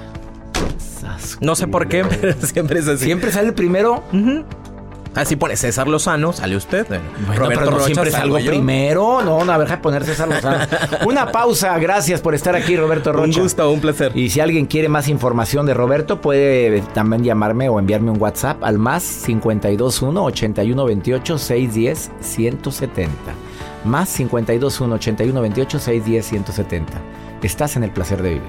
No 1.40 1.56
sé 1.56 1.66
por 1.66 1.88
qué, 1.88 2.04
pero 2.20 2.32
siempre 2.42 2.78
es 2.78 2.86
así. 2.86 3.06
Siempre 3.06 3.32
sale 3.32 3.48
el 3.48 3.54
primero. 3.54 4.04
Así 5.16 5.34
pone 5.34 5.56
César 5.56 5.88
Lozano, 5.88 6.32
sale 6.32 6.56
usted. 6.56 6.86
Bueno, 6.88 7.02
Bueno, 7.26 7.48
pero 7.48 7.70
no 7.72 7.80
siempre 7.80 8.10
salgo 8.10 8.38
yo. 8.38 8.50
primero. 8.52 9.22
No, 9.22 9.44
no, 9.44 9.52
a 9.52 9.56
ver, 9.58 9.80
ponerse 9.80 10.12
esa 10.12 10.26
lozana. 10.26 10.68
Una 11.06 11.32
pausa. 11.32 11.76
Gracias 11.78 12.20
por 12.20 12.34
estar 12.34 12.54
aquí, 12.54 12.76
Roberto 12.76 13.10
Un 13.10 13.16
Rocha. 13.16 13.40
gusto, 13.40 13.70
un 13.70 13.80
placer. 13.80 14.12
Y 14.14 14.28
si 14.30 14.40
alguien 14.40 14.66
quiere 14.66 14.88
más 14.88 15.08
información 15.08 15.66
de 15.66 15.74
Roberto, 15.74 16.20
puede 16.20 16.82
también 16.94 17.24
llamarme 17.24 17.68
o 17.68 17.78
enviarme 17.80 18.10
un 18.10 18.20
WhatsApp 18.20 18.62
al 18.62 18.78
más 18.78 19.22
521 19.26 20.22
8128 20.24 21.38
610 21.38 22.10
170. 22.20 23.10
Más 23.84 24.14
521 24.14 24.94
8128 24.96 25.78
610 25.78 26.26
170. 26.26 26.92
Estás 27.42 27.76
en 27.76 27.84
el 27.84 27.90
placer 27.90 28.20
de 28.22 28.28
vivir. 28.30 28.48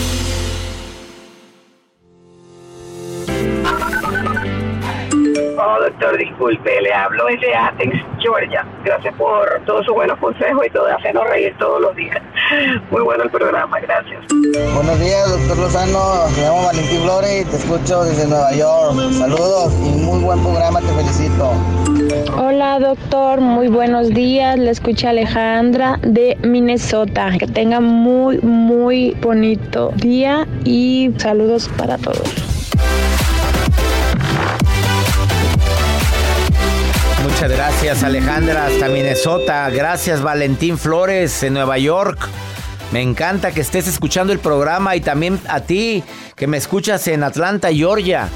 Disculpe, 6.41 6.81
le 6.81 6.93
hablo 6.93 7.25
desde 7.25 7.55
Athens, 7.55 8.03
Georgia. 8.19 8.65
Gracias 8.83 9.13
por 9.15 9.61
todos 9.65 9.85
sus 9.85 9.93
buenos 9.93 10.17
consejos 10.19 10.65
y 10.65 10.69
todo, 10.71 10.87
hacernos 10.87 11.27
reír 11.29 11.55
todos 11.59 11.81
los 11.81 11.95
días. 11.95 12.17
Muy 12.89 13.01
bueno 13.01 13.23
el 13.23 13.29
programa, 13.29 13.79
gracias. 13.79 14.21
Buenos 14.73 14.99
días, 14.99 15.29
doctor 15.29 15.57
Lozano. 15.57 16.27
Me 16.35 16.41
llamo 16.43 16.65
Valentín 16.65 17.01
Flores 17.01 17.41
y 17.41 17.45
te 17.45 17.57
escucho 17.57 18.03
desde 18.03 18.27
Nueva 18.27 18.51
York. 18.53 19.13
Saludos 19.13 19.73
y 19.85 20.01
muy 20.01 20.19
buen 20.23 20.41
programa, 20.41 20.79
te 20.79 20.87
felicito. 20.87 21.51
Hola 22.37 22.79
doctor, 22.79 23.39
muy 23.39 23.67
buenos 23.67 24.09
días. 24.09 24.57
Le 24.57 24.71
escucha 24.71 25.09
Alejandra 25.09 25.99
de 26.01 26.37
Minnesota. 26.41 27.31
Que 27.37 27.47
tenga 27.47 27.79
muy, 27.79 28.39
muy 28.39 29.11
bonito 29.21 29.91
día 29.95 30.47
y 30.63 31.11
saludos 31.17 31.69
para 31.77 31.97
todos. 31.97 32.50
Muchas 37.41 37.57
gracias 37.57 38.03
Alejandra 38.03 38.67
hasta 38.67 38.87
Minnesota. 38.87 39.67
Gracias 39.71 40.21
Valentín 40.21 40.77
Flores 40.77 41.41
en 41.41 41.55
Nueva 41.55 41.79
York. 41.79 42.29
Me 42.91 43.01
encanta 43.01 43.51
que 43.51 43.61
estés 43.61 43.87
escuchando 43.87 44.31
el 44.31 44.37
programa 44.37 44.95
y 44.95 45.01
también 45.01 45.39
a 45.47 45.61
ti 45.61 46.03
que 46.35 46.45
me 46.45 46.57
escuchas 46.57 47.07
en 47.07 47.23
Atlanta, 47.23 47.73
Georgia. 47.73 48.29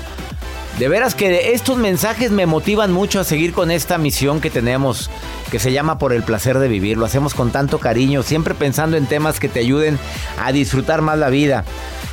De 0.79 0.89
veras 0.89 1.13
que 1.13 1.53
estos 1.53 1.77
mensajes 1.77 2.31
me 2.31 2.47
motivan 2.47 2.91
mucho 2.91 3.19
a 3.19 3.23
seguir 3.23 3.53
con 3.53 3.69
esta 3.69 3.99
misión 3.99 4.41
que 4.41 4.49
tenemos, 4.49 5.11
que 5.51 5.59
se 5.59 5.71
llama 5.71 5.99
Por 5.99 6.11
el 6.11 6.23
placer 6.23 6.57
de 6.57 6.67
vivir. 6.67 6.97
Lo 6.97 7.05
hacemos 7.05 7.35
con 7.35 7.51
tanto 7.51 7.77
cariño, 7.77 8.23
siempre 8.23 8.55
pensando 8.55 8.97
en 8.97 9.05
temas 9.05 9.39
que 9.39 9.49
te 9.49 9.59
ayuden 9.59 9.99
a 10.41 10.51
disfrutar 10.51 11.03
más 11.03 11.19
la 11.19 11.29
vida. 11.29 11.63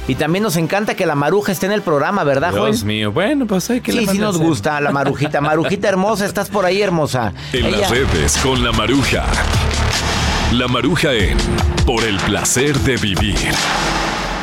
Y 0.09 0.17
también 0.17 0.43
nos 0.43 0.57
encanta 0.57 0.95
que 0.95 1.07
la 1.07 1.15
maruja 1.15 1.53
esté 1.53 1.67
en 1.67 1.73
el 1.73 1.83
programa, 1.83 2.25
¿verdad, 2.25 2.51
Joel? 2.53 2.73
Dios 2.73 2.85
mío, 2.85 3.13
bueno, 3.13 3.47
pues 3.47 3.71
hay 3.71 3.81
que 3.81 3.93
Sí, 3.93 4.07
sí 4.07 4.19
nos 4.19 4.37
gusta 4.37 4.81
la 4.81 4.91
marujita. 4.91 5.41
Marujita 5.41 5.89
hermosa, 5.89 6.27
estás 6.27 6.49
por 6.51 6.65
ahí, 6.65 6.83
hermosa. 6.83 7.33
En 7.53 7.67
Ella- 7.67 7.79
las 7.79 7.91
redes 7.91 8.37
con 8.39 8.65
la 8.65 8.73
maruja. 8.73 9.25
La 10.53 10.67
maruja 10.69 11.13
en 11.15 11.39
Por 11.87 12.03
el 12.05 12.17
placer 12.19 12.77
de 12.81 12.97
vivir. 12.97 13.37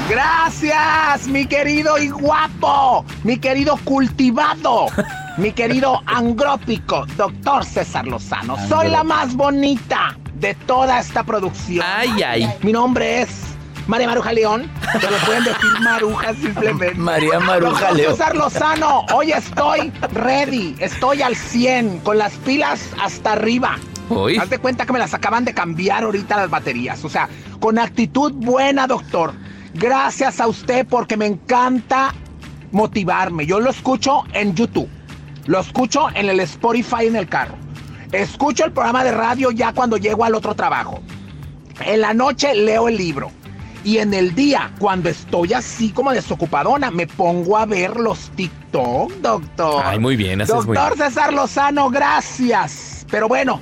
Gracias, 0.10 1.28
mi 1.28 1.46
querido 1.46 1.98
y 2.00 2.10
guapo, 2.10 3.06
mi 3.24 3.38
querido 3.38 3.78
cultivado, 3.84 4.88
mi 5.38 5.52
querido 5.52 6.02
angrópico, 6.08 7.06
doctor 7.16 7.64
César 7.64 8.08
Lozano. 8.08 8.58
Soy 8.68 8.90
la 8.90 9.04
más 9.04 9.36
bonita 9.36 10.18
de 10.34 10.56
toda 10.56 11.00
esta 11.00 11.24
producción. 11.24 11.86
Ay, 11.88 12.24
ay. 12.24 12.50
Mi 12.64 12.72
nombre 12.72 13.22
es 13.22 13.30
María 13.90 14.06
Maruja 14.06 14.34
León. 14.34 14.70
Se 15.02 15.10
lo 15.10 15.18
pueden 15.26 15.44
decir 15.46 15.80
Maruja 15.82 16.34
simplemente. 16.36 16.94
María 16.94 17.40
Maruja 17.40 17.92
León. 17.92 18.12
César 18.12 18.36
Lozano, 18.36 19.04
hoy 19.12 19.32
estoy 19.32 19.92
ready, 20.14 20.76
estoy 20.78 21.24
al 21.24 21.36
100, 21.36 22.02
con 22.02 22.20
las 22.20 22.34
pilas 22.34 22.92
hasta 23.02 23.32
arriba. 23.32 23.80
Hoy. 24.10 24.38
Haz 24.38 24.52
de 24.52 24.60
cuenta 24.60 24.86
que 24.86 24.94
me 24.94 25.00
las 25.00 25.16
acaban 25.16 25.44
de 25.44 25.56
cambiar 25.56 26.04
ahorita 26.04 26.38
las 26.38 26.52
baterías. 26.52 27.04
O 27.04 27.10
sea, 27.10 27.30
con 27.60 27.80
actitud 27.80 28.32
buena, 28.32 28.86
doctor. 28.86 29.34
Gracias 29.74 30.40
a 30.40 30.46
usted 30.46 30.86
porque 30.86 31.18
me 31.18 31.26
encanta 31.26 32.14
motivarme. 32.72 33.48
Yo 33.48 33.60
lo 33.60 33.72
escucho 33.72 34.24
en 34.34 34.54
YouTube. 34.54 34.88
Lo 35.48 35.60
escucho 35.62 36.10
en 36.14 36.30
el 36.30 36.40
Spotify 36.42 37.08
en 37.08 37.16
el 37.16 37.28
carro. 37.28 37.56
Escucho 38.12 38.66
el 38.66 38.72
programa 38.72 39.04
de 39.04 39.14
radio 39.14 39.50
ya 39.50 39.74
cuando 39.74 39.98
llego 39.98 40.26
al 40.26 40.36
otro 40.36 40.54
trabajo. 40.54 41.02
En 41.84 42.02
la 42.02 42.14
noche 42.14 42.54
leo 42.54 42.88
el 42.88 42.96
libro. 42.96 43.32
Y 43.84 43.98
en 44.00 44.14
el 44.14 44.36
día, 44.36 44.72
cuando 44.80 45.10
estoy 45.10 45.54
así 45.54 45.90
como 45.90 46.12
desocupadona, 46.12 46.92
me 46.92 47.08
pongo 47.08 47.58
a 47.58 47.66
ver 47.66 47.98
los 47.98 48.30
TikTok, 48.32 49.12
doctor. 49.22 49.84
Ay, 49.86 50.00
muy 50.00 50.16
bien, 50.16 50.42
haces 50.42 50.66
muy 50.66 50.76
Doctor 50.76 50.98
bien. 50.98 51.10
César 51.10 51.34
Lozano, 51.34 51.90
gracias. 51.90 53.06
Pero 53.10 53.28
bueno, 53.28 53.62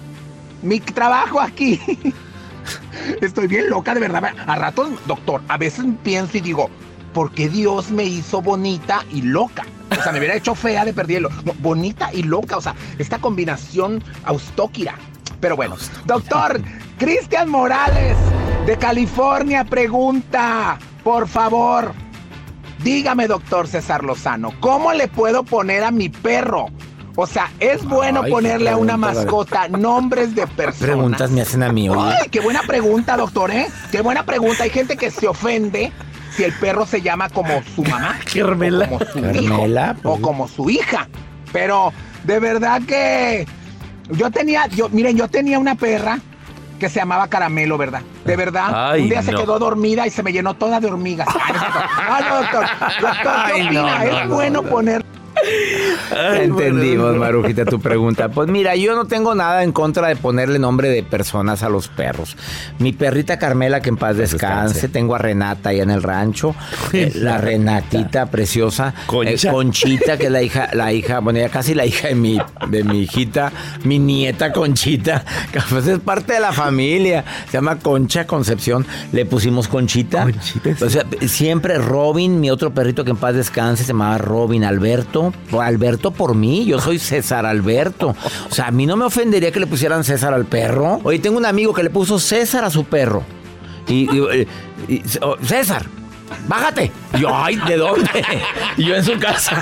mi 0.62 0.80
trabajo 0.80 1.40
aquí 1.40 1.80
Estoy 3.22 3.48
bien 3.48 3.70
loca, 3.70 3.94
de 3.94 4.00
verdad. 4.02 4.34
A 4.46 4.56
ratos, 4.56 4.90
doctor, 5.06 5.42
a 5.48 5.58
veces 5.58 5.86
pienso 6.04 6.38
y 6.38 6.42
digo, 6.42 6.70
¿por 7.14 7.32
qué 7.32 7.50
Dios 7.50 7.92
me 7.92 8.04
hizo 8.04 8.42
bonita 8.42 9.06
y 9.12 9.22
loca? 9.22 9.66
O 9.92 10.02
sea, 10.02 10.12
me 10.12 10.20
hubiera 10.20 10.36
hecho 10.36 10.54
fea 10.56 10.84
de 10.84 10.94
perderlo. 10.94 11.30
No, 11.46 11.54
bonita 11.60 12.10
y 12.14 12.24
loca, 12.24 12.58
o 12.58 12.62
sea, 12.62 12.76
esta 12.98 13.20
combinación 13.20 14.04
austóquira. 14.26 14.96
Pero 15.40 15.56
bueno, 15.56 15.76
doctor 16.06 16.60
Cristian 16.98 17.50
Morales 17.50 18.18
de 18.66 18.78
California 18.78 19.64
pregunta, 19.64 20.78
por 21.04 21.28
favor, 21.28 21.94
dígame, 22.84 23.28
doctor 23.28 23.68
César 23.68 24.04
Lozano, 24.04 24.54
¿cómo 24.60 24.94
le 24.94 25.08
puedo 25.08 25.44
poner 25.44 25.84
a 25.84 25.92
mi 25.92 26.10
perro? 26.10 26.68
O 27.16 27.26
sea, 27.26 27.52
¿es 27.60 27.84
bueno 27.84 28.22
Ay, 28.24 28.32
ponerle 28.32 28.70
a 28.70 28.78
una 28.78 28.96
mascota 28.96 29.68
nombres 29.68 30.36
de 30.36 30.46
personas? 30.46 30.78
Preguntas 30.80 31.32
me 31.32 31.42
hacen 31.42 31.64
a 31.64 31.72
mí, 31.72 31.90
oye. 31.90 32.14
Ay, 32.22 32.30
qué 32.30 32.40
buena 32.40 32.62
pregunta, 32.62 33.18
doctor, 33.18 33.50
¿eh? 33.50 33.68
Qué 33.92 34.02
buena 34.02 34.24
pregunta. 34.24 34.64
Hay 34.64 34.70
gente 34.70 34.98
que 34.98 35.10
se 35.10 35.28
ofende 35.28 35.92
si 36.36 36.44
el 36.44 36.54
perro 36.54 36.86
se 36.86 37.02
llama 37.02 37.30
como 37.30 37.64
su 37.76 37.84
mamá. 37.84 38.20
Carmela. 38.34 38.86
O 38.86 39.00
como 39.00 39.06
su 39.12 39.22
Carmela, 39.22 39.96
hijo. 39.98 40.12
O 40.12 40.22
como 40.22 40.48
su 40.48 40.70
hija. 40.70 41.08
Pero 41.52 41.92
de 42.24 42.40
verdad 42.40 42.84
que 42.88 43.48
yo 44.10 44.32
tenía, 44.32 44.68
yo, 44.68 44.90
miren, 44.90 45.16
yo 45.18 45.28
tenía 45.28 45.60
una 45.60 45.76
perra 45.76 46.20
que 46.80 46.90
se 46.90 47.00
llamaba 47.00 47.28
Caramelo, 47.28 47.78
¿verdad? 47.78 48.02
De 48.24 48.36
verdad. 48.36 48.92
Ay, 48.92 49.04
un 49.04 49.10
día 49.10 49.22
se 49.24 49.32
quedó 49.32 49.58
dormida 49.58 50.06
y 50.06 50.12
se 50.12 50.22
me 50.22 50.32
llenó 50.32 50.54
toda 50.54 50.80
de 50.80 50.88
hormigas. 50.88 51.28
Ay, 52.08 52.24
doctor. 52.30 52.66
Doctor, 53.02 53.34
¿qué 53.48 53.52
Ay, 53.54 53.62
no, 53.64 53.68
opina? 53.68 53.98
no, 53.98 54.04
¿Es 54.04 54.28
no, 54.30 54.36
bueno 54.36 54.62
no. 54.62 54.70
poner 54.70 55.06
Entendimos, 56.36 57.16
Marujita, 57.16 57.66
tu 57.66 57.80
pregunta. 57.80 58.30
Pues 58.30 58.50
mira, 58.50 58.76
yo 58.76 58.96
no 58.96 59.06
tengo 59.06 59.36
nada 59.36 59.64
en 59.64 59.72
contra 59.72 60.08
de 60.08 60.16
ponerle 60.16 60.60
nombre 60.60 60.90
de 60.90 61.04
personas 61.04 61.64
a 61.64 61.70
los 61.70 61.88
perros. 61.88 62.38
Mi 62.80 62.94
perrita 62.94 63.38
Carmela, 63.38 63.82
que 63.82 63.90
en 63.90 63.98
paz 63.98 64.18
descanse. 64.18 64.74
descanse. 64.74 64.90
Tengo 64.90 65.16
a 65.16 65.18
Renata 65.18 65.70
allá 65.70 65.84
en 65.84 65.92
el 65.92 66.04
rancho. 66.04 66.56
Eh, 66.94 67.12
la 67.16 67.38
Renatita 67.38 68.28
preciosa. 68.28 68.94
Concha. 69.06 69.50
Eh, 69.50 69.52
Conchita, 69.52 70.18
que 70.18 70.26
es 70.26 70.32
la 70.32 70.42
hija, 70.42 70.70
la 70.74 70.94
hija, 70.94 71.20
bueno, 71.20 71.40
ya 71.40 71.50
casi 71.50 71.74
la 71.74 71.86
hija 71.86 72.08
de 72.08 72.16
mi, 72.16 72.40
de 72.70 72.84
mi 72.84 73.02
hijita, 73.02 73.52
mi 73.84 74.00
nieta 74.00 74.52
Conchita, 74.52 75.24
que 75.52 75.60
pues 75.70 75.88
es 75.88 76.00
parte 76.00 76.34
de 76.34 76.40
la 76.40 76.52
familia. 76.52 77.24
Se 77.48 77.54
llama 77.54 77.78
Concha 77.80 78.26
Concepción. 78.26 78.86
Le 79.12 79.26
pusimos 79.26 79.68
Conchita. 79.68 80.28
O 80.82 80.90
sea, 80.90 81.06
siempre 81.28 81.78
Robin, 81.78 82.40
mi 82.40 82.50
otro 82.50 82.74
perrito 82.74 83.04
que 83.04 83.12
en 83.12 83.18
paz 83.18 83.36
descanse, 83.36 83.84
se 83.84 83.90
llamaba 83.90 84.18
Robin 84.18 84.64
Alberto. 84.64 85.34
Por 85.50 85.64
Alberto 85.64 86.12
por 86.12 86.36
mí, 86.36 86.66
yo 86.66 86.80
soy 86.80 87.00
César 87.00 87.46
Alberto. 87.46 88.16
O 88.50 88.54
sea, 88.54 88.68
a 88.68 88.72
mí 88.72 88.86
no 88.86 88.98
me 88.98 89.06
ofendería 89.06 89.52
que 89.52 89.60
le 89.62 89.68
pusieran 89.68 90.04
César 90.04 90.34
al 90.34 90.46
perro. 90.46 91.00
Oye, 91.04 91.20
tengo 91.20 91.38
un 91.38 91.46
amigo 91.46 91.74
que 91.74 91.84
le 91.84 91.90
puso 91.90 92.20
César 92.20 92.64
a 92.66 92.70
su 92.70 92.84
perro. 92.84 93.24
Y, 93.88 94.10
y- 94.14 94.48
y- 94.90 95.04
oh, 95.22 95.38
César, 95.42 95.86
bájate. 96.50 96.92
Y 97.14 97.20
yo, 97.22 97.30
ay, 97.34 97.56
¿de 97.66 97.78
dónde? 97.78 98.10
Y 98.76 98.86
yo 98.88 98.96
en 98.96 99.06
su 99.06 99.18
casa. 99.18 99.62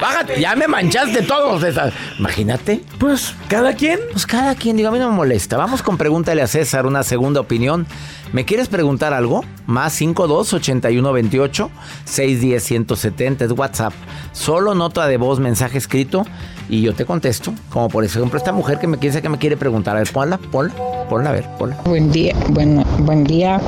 Bájate, 0.00 0.40
ya 0.40 0.54
me 0.54 0.68
manchaste 0.68 1.22
todo, 1.22 1.58
César. 1.58 1.92
Imagínate. 2.20 2.82
Pues, 2.98 3.34
¿cada 3.48 3.74
quien? 3.74 3.98
Pues 4.12 4.24
cada 4.26 4.54
quien, 4.54 4.76
digo, 4.76 4.88
a 4.90 4.92
mí 4.92 5.00
no 5.00 5.10
me 5.10 5.16
molesta. 5.16 5.56
Vamos 5.56 5.82
con 5.82 5.98
pregúntale 5.98 6.40
a 6.42 6.46
César 6.46 6.86
una 6.86 7.02
segunda 7.02 7.40
opinión. 7.40 7.84
¿Me 8.36 8.44
quieres 8.44 8.68
preguntar 8.68 9.14
algo? 9.14 9.42
Más 9.66 9.94
52 9.94 10.52
81 10.52 11.10
28 11.10 11.70
610 12.04 12.62
170 12.62 13.44
es 13.46 13.52
WhatsApp. 13.52 13.94
Solo 14.32 14.74
nota 14.74 15.06
de 15.06 15.16
voz, 15.16 15.40
mensaje 15.40 15.78
escrito 15.78 16.26
y 16.68 16.82
yo 16.82 16.94
te 16.94 17.06
contesto. 17.06 17.54
Como 17.70 17.88
por 17.88 18.04
ejemplo 18.04 18.36
esta 18.36 18.52
mujer 18.52 18.78
que 18.78 18.88
me 18.88 18.98
quiere 18.98 19.22
que 19.22 19.30
me 19.30 19.38
quiere 19.38 19.56
preguntar. 19.56 19.96
A 19.96 20.00
ver, 20.00 20.12
ponla, 20.12 20.36
ponla, 20.36 20.74
ponla, 21.08 21.30
a 21.30 21.32
ver, 21.32 21.46
ponla. 21.58 21.78
Buen 21.86 22.12
día, 22.12 22.34
bueno, 22.50 22.84
buen 22.98 23.24
día. 23.24 23.58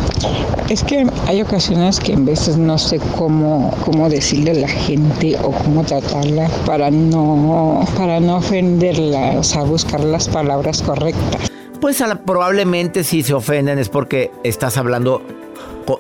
Es 0.69 0.85
que 0.85 1.07
hay 1.27 1.41
ocasiones 1.41 1.99
que 1.99 2.13
en 2.13 2.27
veces 2.27 2.59
no 2.59 2.77
sé 2.77 3.01
cómo, 3.17 3.75
cómo 3.87 4.11
decirle 4.11 4.51
a 4.51 4.55
la 4.55 4.69
gente 4.69 5.35
o 5.43 5.51
cómo 5.51 5.83
tratarla 5.83 6.47
para 6.67 6.91
no, 6.91 7.87
para 7.97 8.21
no 8.21 8.37
ofenderla, 8.37 9.39
o 9.39 9.43
sea, 9.43 9.63
buscar 9.63 10.05
las 10.05 10.29
palabras 10.29 10.83
correctas. 10.83 11.48
Pues 11.81 12.03
probablemente 12.27 13.05
si 13.05 13.23
se 13.23 13.35
ofenden 13.35 13.79
es 13.79 13.89
porque 13.89 14.33
estás 14.43 14.77
hablando 14.77 15.23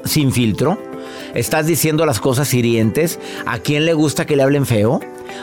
sin 0.04 0.32
filtro. 0.32 0.78
Estás 1.34 1.66
diciendo 1.66 2.04
las 2.04 2.20
cosas 2.20 2.52
hirientes. 2.52 3.20
¿A 3.46 3.58
quién 3.58 3.84
le 3.84 3.94
gusta 3.94 4.26
que 4.26 4.36
le 4.36 4.42
hablen 4.42 4.66
feo? 4.66 5.00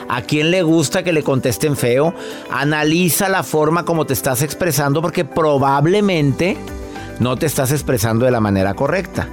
¿A 0.08 0.22
quién 0.22 0.50
le 0.50 0.62
gusta 0.62 1.02
que 1.02 1.12
le 1.12 1.22
contesten 1.22 1.76
feo? 1.76 2.14
Analiza 2.50 3.28
la 3.28 3.42
forma 3.42 3.84
como 3.84 4.04
te 4.04 4.12
estás 4.12 4.42
expresando 4.42 5.00
porque 5.00 5.24
probablemente 5.24 6.56
no 7.18 7.36
te 7.36 7.46
estás 7.46 7.72
expresando 7.72 8.26
de 8.26 8.30
la 8.30 8.40
manera 8.40 8.74
correcta. 8.74 9.28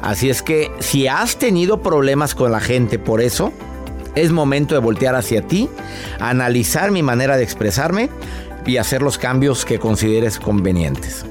Así 0.00 0.30
es 0.30 0.42
que 0.42 0.70
si 0.78 1.08
has 1.08 1.38
tenido 1.38 1.82
problemas 1.82 2.34
con 2.34 2.52
la 2.52 2.60
gente 2.60 2.98
por 2.98 3.20
eso, 3.20 3.52
es 4.14 4.30
momento 4.30 4.74
de 4.74 4.80
voltear 4.80 5.16
hacia 5.16 5.42
ti, 5.42 5.68
analizar 6.20 6.90
mi 6.90 7.02
manera 7.02 7.36
de 7.36 7.42
expresarme 7.42 8.10
y 8.66 8.76
hacer 8.76 9.02
los 9.02 9.16
cambios 9.16 9.64
que 9.64 9.78
consideres 9.78 10.38
convenientes. 10.38 11.24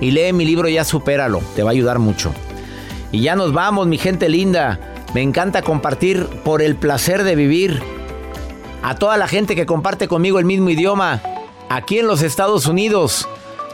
Y 0.00 0.10
lee 0.10 0.32
mi 0.32 0.44
libro 0.44 0.68
Ya 0.68 0.84
Supéralo, 0.84 1.40
te 1.54 1.62
va 1.62 1.70
a 1.70 1.72
ayudar 1.72 1.98
mucho. 1.98 2.34
Y 3.12 3.20
ya 3.20 3.36
nos 3.36 3.52
vamos, 3.52 3.86
mi 3.86 3.98
gente 3.98 4.28
linda. 4.28 4.80
Me 5.14 5.22
encanta 5.22 5.62
compartir 5.62 6.26
por 6.44 6.62
el 6.62 6.74
placer 6.74 7.22
de 7.22 7.36
vivir. 7.36 7.80
A 8.82 8.96
toda 8.96 9.16
la 9.16 9.28
gente 9.28 9.54
que 9.54 9.66
comparte 9.66 10.08
conmigo 10.08 10.38
el 10.38 10.44
mismo 10.44 10.68
idioma, 10.68 11.22
aquí 11.68 12.00
en 12.00 12.06
los 12.06 12.22
Estados 12.22 12.66
Unidos. 12.66 13.28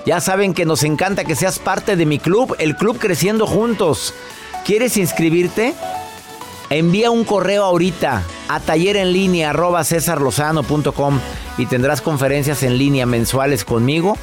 Ya 0.06 0.20
saben 0.20 0.54
que 0.54 0.66
nos 0.66 0.82
encanta 0.82 1.24
que 1.24 1.34
seas 1.34 1.58
parte 1.58 1.96
de 1.96 2.06
mi 2.06 2.18
club, 2.18 2.54
el 2.58 2.76
Club 2.76 2.98
Creciendo 2.98 3.46
Juntos. 3.46 4.14
¿Quieres 4.64 4.96
inscribirte? 4.96 5.74
Envía 6.70 7.10
un 7.10 7.24
correo 7.24 7.64
ahorita 7.64 8.22
a 8.46 8.60
tallerenlinea.cesarlozano.com 8.60 11.20
y 11.58 11.66
tendrás 11.66 12.00
conferencias 12.00 12.62
en 12.62 12.78
línea 12.78 13.06
mensuales 13.06 13.64
conmigo 13.64 14.16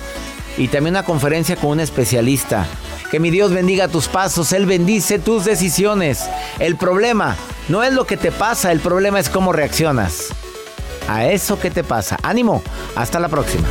y 0.58 0.70
también 0.70 0.94
una 0.94 1.04
conferencia 1.04 1.58
con 1.58 1.72
un 1.72 1.82
especialista. 1.82 2.66
Que 3.12 3.20
mi 3.20 3.32
Dios 3.32 3.52
bendiga 3.52 3.90
tus 3.90 4.08
pasos, 4.08 4.54
Él 4.54 4.66
bendice 4.66 5.20
tus 5.20 5.44
decisiones. 5.44 6.26
El 6.58 6.78
problema 6.78 7.36
no 7.68 7.84
es 7.84 7.92
lo 7.92 8.06
que 8.06 8.16
te 8.16 8.32
pasa, 8.32 8.72
el 8.72 8.80
problema 8.80 9.20
es 9.20 9.28
cómo 9.28 9.52
reaccionas 9.52 10.28
a 11.10 11.26
eso 11.26 11.60
que 11.60 11.70
te 11.70 11.84
pasa. 11.84 12.18
Ánimo, 12.24 12.64
hasta 12.96 13.20
la 13.20 13.28
próxima. 13.28 13.68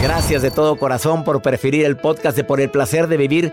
Gracias 0.00 0.42
de 0.42 0.52
todo 0.52 0.76
corazón 0.76 1.24
por 1.24 1.42
preferir 1.42 1.84
el 1.84 1.96
podcast 1.96 2.36
de 2.36 2.44
Por 2.44 2.60
el 2.60 2.70
placer 2.70 3.08
de 3.08 3.16
vivir 3.16 3.52